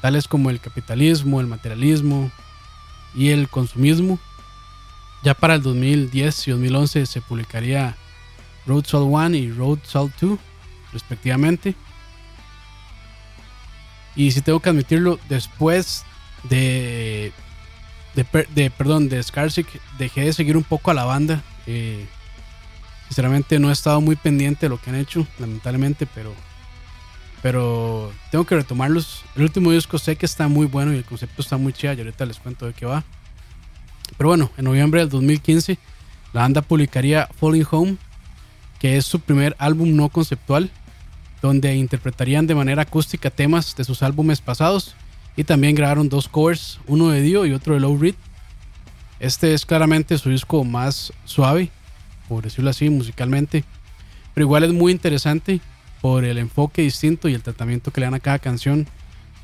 [0.00, 2.30] tales como el capitalismo, el materialismo
[3.14, 4.18] y el consumismo.
[5.22, 7.96] Ya para el 2010 y 2011 se publicaría
[8.66, 10.38] Road Soul 1 y Road Soul 2,
[10.92, 11.74] respectivamente.
[14.16, 16.04] Y si tengo que admitirlo, después
[16.44, 17.32] de,
[18.14, 19.66] de, perdón, de Scarsic,
[19.98, 21.42] dejé de seguir un poco a la banda.
[21.66, 22.06] Eh,
[23.08, 26.32] sinceramente no he estado muy pendiente de lo que han hecho, lamentablemente, pero,
[27.42, 29.24] pero tengo que retomarlos.
[29.34, 31.98] El último disco sé que está muy bueno y el concepto está muy chido y
[31.98, 33.04] ahorita les cuento de qué va.
[34.16, 35.78] Pero bueno, en noviembre del 2015
[36.32, 37.96] la banda publicaría Falling Home,
[38.80, 40.70] que es su primer álbum no conceptual,
[41.44, 44.94] donde interpretarían de manera acústica temas de sus álbumes pasados
[45.36, 48.14] y también grabaron dos covers, uno de Dio y otro de Low Reed.
[49.20, 51.68] Este es claramente su disco más suave,
[52.30, 53.62] por decirlo así, musicalmente,
[54.32, 55.60] pero igual es muy interesante
[56.00, 58.86] por el enfoque distinto y el tratamiento que le dan a cada canción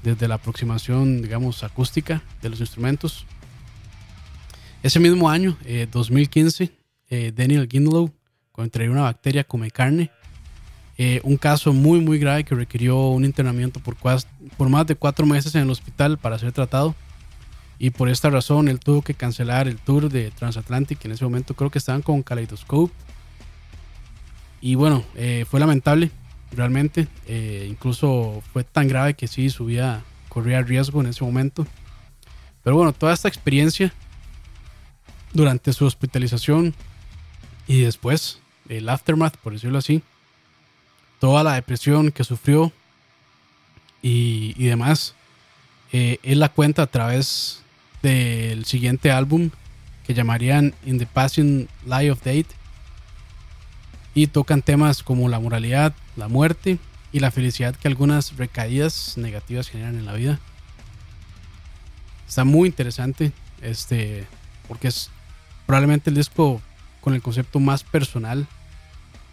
[0.02, 3.26] desde la aproximación, digamos, acústica de los instrumentos.
[4.82, 5.58] Ese mismo año,
[5.92, 6.72] 2015,
[7.10, 8.10] eh, Daniel Gindlow
[8.52, 10.10] contrajo una bacteria come carne.
[11.02, 15.24] Eh, un caso muy, muy grave que requirió un internamiento por, por más de cuatro
[15.24, 16.94] meses en el hospital para ser tratado.
[17.78, 21.02] Y por esta razón él tuvo que cancelar el tour de Transatlantic.
[21.06, 22.92] En ese momento creo que estaban con Kaleidoscope.
[24.60, 26.10] Y bueno, eh, fue lamentable,
[26.52, 27.08] realmente.
[27.66, 31.66] incluso fue tan grave que sí, su vida corría riesgo en ese momento.
[32.62, 33.90] Pero bueno, toda esta experiencia
[35.32, 36.74] durante su hospitalización
[37.66, 40.02] y después, el aftermath, por decirlo así,
[41.20, 42.72] toda la depresión que sufrió
[44.02, 45.14] y, y demás,
[45.92, 47.62] eh, él la cuenta a través
[48.02, 49.50] del siguiente álbum
[50.06, 52.48] que llamarían In the Passing Light of Date
[54.14, 56.78] y tocan temas como la moralidad, la muerte
[57.12, 60.40] y la felicidad que algunas recaídas negativas generan en la vida.
[62.26, 64.26] Está muy interesante este
[64.68, 65.10] porque es
[65.66, 66.62] probablemente el disco
[67.00, 68.46] con el concepto más personal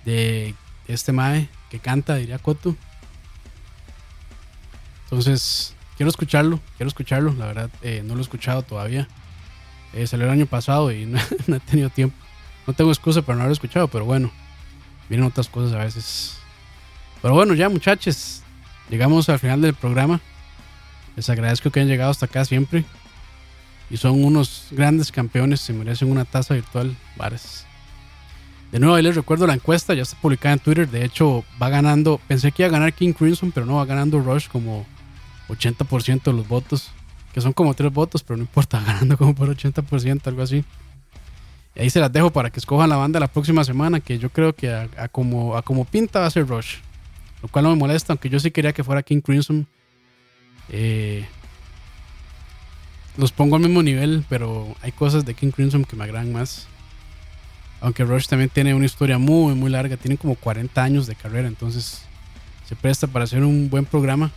[0.03, 0.55] de
[0.87, 2.75] este mae que canta, diría Coto.
[5.03, 9.07] Entonces, quiero escucharlo, quiero escucharlo, la verdad eh, no lo he escuchado todavía.
[9.93, 11.05] Eh, salió el año pasado y
[11.47, 12.15] no, he tenido tiempo.
[12.65, 14.31] No tengo excusa para no haberlo escuchado, pero bueno,
[15.09, 16.37] vienen otras cosas a veces.
[17.21, 18.41] Pero bueno, ya muchachos,
[18.89, 20.19] llegamos al final del programa.
[21.15, 22.85] Les agradezco que hayan llegado hasta acá siempre.
[23.89, 27.66] Y son unos grandes campeones, se merecen una taza virtual, Vares.
[28.71, 30.89] De nuevo, ahí les recuerdo la encuesta, ya está publicada en Twitter.
[30.89, 34.19] De hecho, va ganando, pensé que iba a ganar King Crimson, pero no, va ganando
[34.19, 34.85] Rush como
[35.49, 36.91] 80% de los votos.
[37.33, 40.65] Que son como 3 votos, pero no importa, ganando como por 80%, algo así.
[41.75, 44.29] Y ahí se las dejo para que escojan la banda la próxima semana, que yo
[44.29, 46.77] creo que a, a como, a como pinta va a ser Rush.
[47.41, 49.67] Lo cual no me molesta, aunque yo sí quería que fuera King Crimson.
[50.69, 51.25] Eh,
[53.15, 56.67] los pongo al mismo nivel, pero hay cosas de King Crimson que me agradan más.
[57.81, 59.97] Aunque Rush también tiene una historia muy, muy larga.
[59.97, 62.01] Tiene como 40 años de carrera, entonces
[62.67, 64.31] se presta para hacer un buen programa,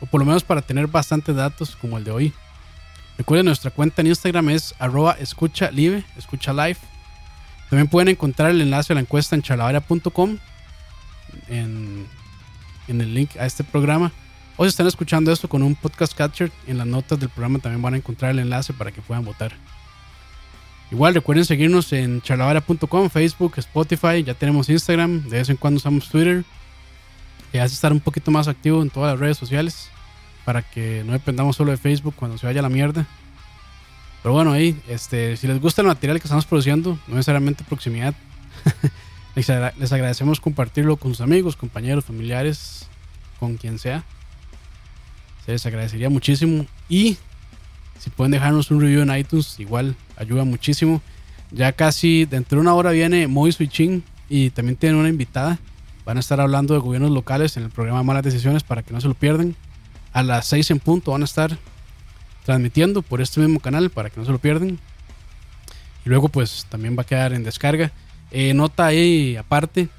[0.00, 2.32] o por lo menos para tener bastantes datos como el de hoy.
[3.18, 6.78] Recuerden, nuestra cuenta en Instagram es arroba escucha live, escucha live.
[7.68, 10.38] También pueden encontrar el enlace a la encuesta en charlavaria.com
[11.48, 12.06] en,
[12.88, 14.12] en el link a este programa.
[14.56, 17.82] O si están escuchando esto con un podcast catcher, en las notas del programa también
[17.82, 19.52] van a encontrar el enlace para que puedan votar.
[20.90, 26.08] Igual recuerden seguirnos en charlavara.com, Facebook, Spotify, ya tenemos Instagram, de vez en cuando usamos
[26.08, 26.44] Twitter.
[27.52, 29.88] Y hace estar un poquito más activo en todas las redes sociales
[30.44, 33.06] para que no dependamos solo de Facebook cuando se vaya la mierda.
[34.22, 38.14] Pero bueno, ahí, este, si les gusta el material que estamos produciendo, no necesariamente proximidad,
[39.34, 42.88] les agradecemos compartirlo con sus amigos, compañeros, familiares,
[43.38, 44.04] con quien sea.
[45.46, 46.66] Se les agradecería muchísimo.
[46.88, 47.16] Y
[48.00, 51.02] si pueden dejarnos un review en iTunes, igual ayuda muchísimo.
[51.50, 53.54] Ya casi dentro de una hora viene Moy
[54.30, 55.58] y también tienen una invitada.
[56.06, 59.02] Van a estar hablando de gobiernos locales en el programa Malas Decisiones para que no
[59.02, 59.54] se lo pierdan.
[60.14, 61.58] A las 6 en punto van a estar
[62.46, 64.78] transmitiendo por este mismo canal para que no se lo pierdan.
[66.06, 67.92] Y luego pues también va a quedar en descarga.
[68.30, 69.90] Eh, nota ahí aparte,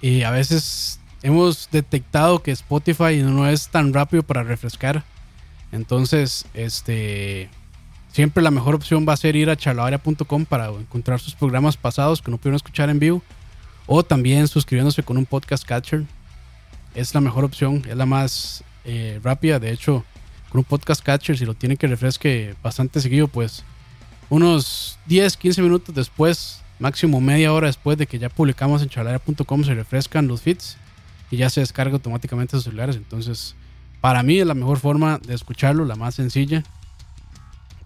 [0.00, 5.04] eh, a veces hemos detectado que Spotify no es tan rápido para refrescar.
[5.76, 7.48] Entonces, este
[8.12, 12.22] siempre la mejor opción va a ser ir a charlavaria.com para encontrar sus programas pasados
[12.22, 13.22] que no pudieron escuchar en vivo.
[13.86, 16.04] O también suscribiéndose con un podcast catcher.
[16.94, 19.60] Es la mejor opción, es la más eh, rápida.
[19.60, 20.04] De hecho,
[20.48, 23.64] con un podcast catcher, si lo tiene que refresque bastante seguido, pues
[24.28, 29.64] unos 10, 15 minutos después, máximo media hora después de que ya publicamos en charlavaria.com,
[29.64, 30.78] se refrescan los feeds
[31.30, 32.96] y ya se descarga automáticamente sus celulares.
[32.96, 33.54] Entonces,
[34.00, 36.62] para mí es la mejor forma de escucharlo, la más sencilla.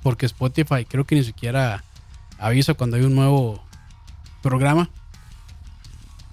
[0.02, 1.84] Porque Spotify creo que ni siquiera
[2.38, 3.62] avisa cuando hay un nuevo
[4.42, 4.88] programa.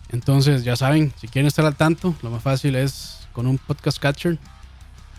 [0.09, 3.99] Entonces, ya saben, si quieren estar al tanto, lo más fácil es con un podcast
[3.99, 4.37] catcher.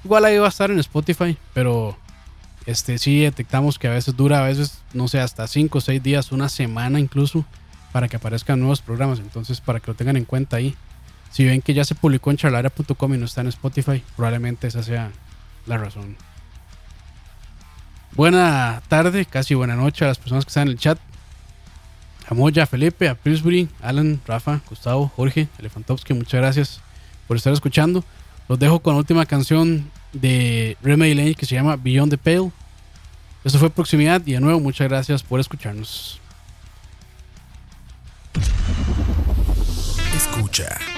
[0.05, 1.97] Igual ahí va a estar en Spotify, pero
[2.67, 6.03] este sí detectamos que a veces dura, a veces, no sé, hasta 5 o 6
[6.03, 7.45] días, una semana incluso,
[7.93, 9.19] para que aparezcan nuevos programas.
[9.19, 10.75] Entonces, para que lo tengan en cuenta ahí.
[11.31, 14.83] Si ven que ya se publicó en charlara.com y no está en Spotify, probablemente esa
[14.83, 15.11] sea
[15.67, 16.17] la razón.
[18.13, 20.99] Buena tarde, casi buena noche a las personas que están en el chat.
[22.29, 26.81] A Moya, Felipe, a Pillsbury, Alan, Rafa, Gustavo, Jorge, Elefantovsky, muchas gracias
[27.27, 28.05] por estar escuchando.
[28.49, 32.51] Los dejo con la última canción de Remedy Lane que se llama Beyond the Pale.
[33.45, 36.21] Eso fue Proximidad y de nuevo muchas gracias por escucharnos.
[40.15, 40.98] Escucha.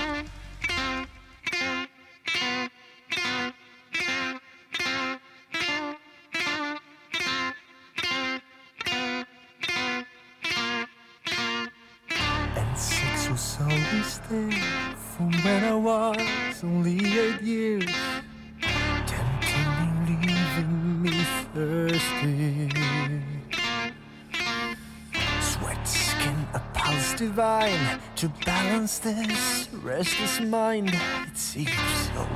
[28.98, 31.70] against this restless mind It seems
[32.14, 32.26] so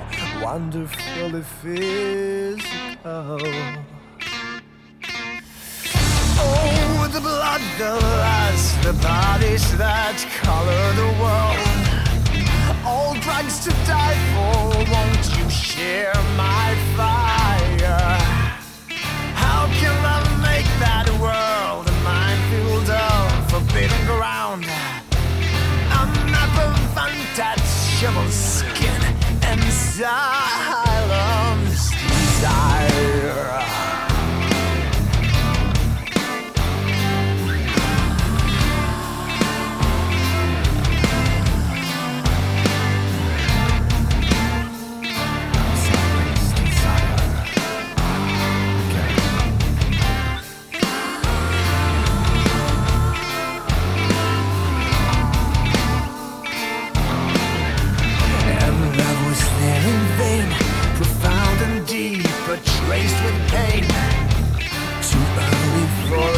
[0.43, 3.41] wonderfully physical.
[6.47, 11.75] Oh, the blood the lies, the bodies that color the world.
[12.85, 17.24] All drugs to die for, won't you share my fire?
[28.05, 29.03] shovel skin
[29.45, 30.44] and side.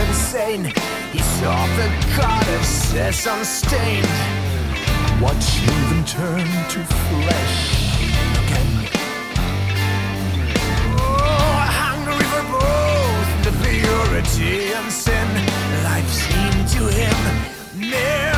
[1.12, 4.16] he saw the goddesses unstained,
[5.90, 7.60] them turn to flesh
[8.42, 8.72] again.
[10.98, 11.68] Oh,
[12.56, 15.28] both the purity and sin,
[15.84, 18.31] life seemed to him mere.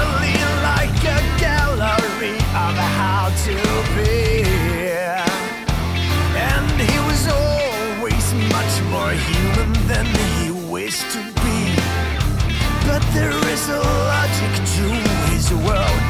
[11.03, 11.75] to be.
[12.87, 14.87] But there is a logic to
[15.33, 16.04] his world.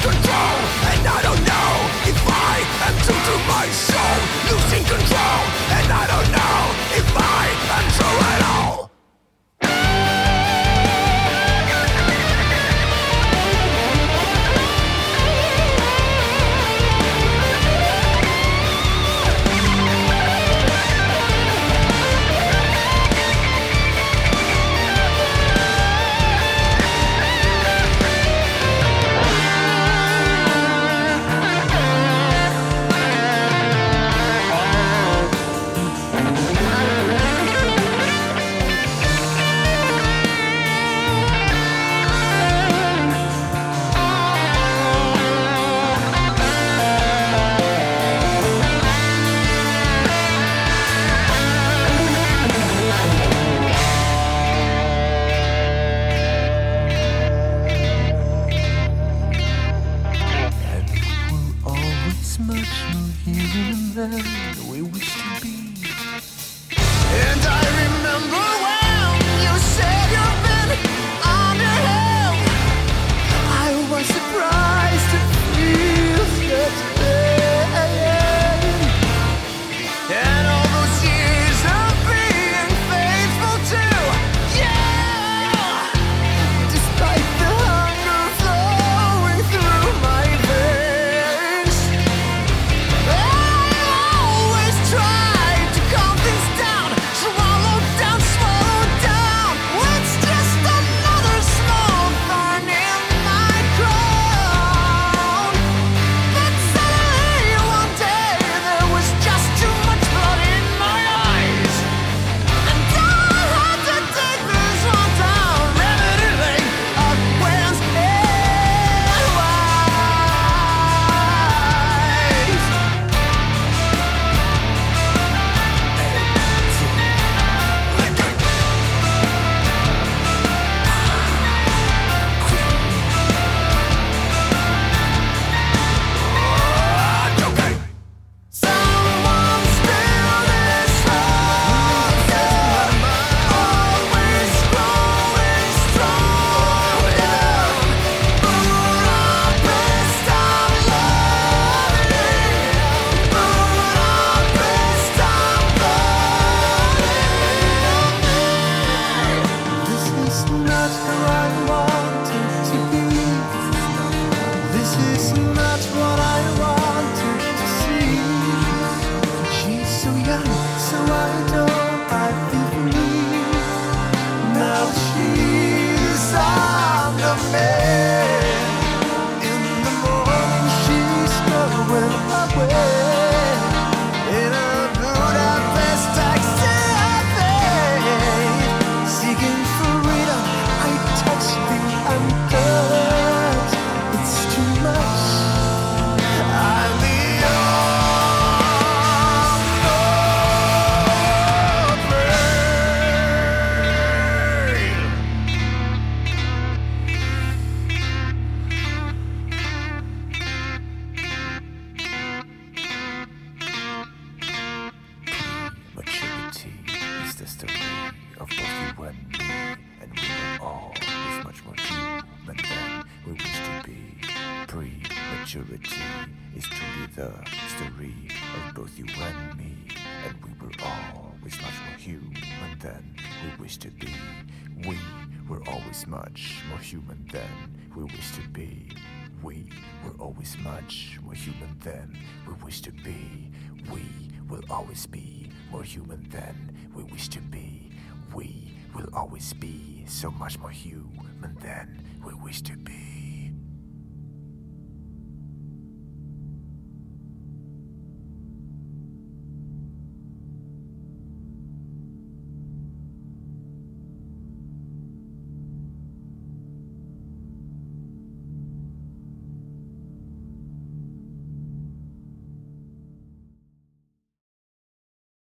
[0.00, 0.56] control
[0.92, 1.72] And I don't know
[2.10, 2.54] if I
[2.88, 4.18] am true to my soul.
[4.48, 5.42] Losing control
[5.76, 6.49] and I don't know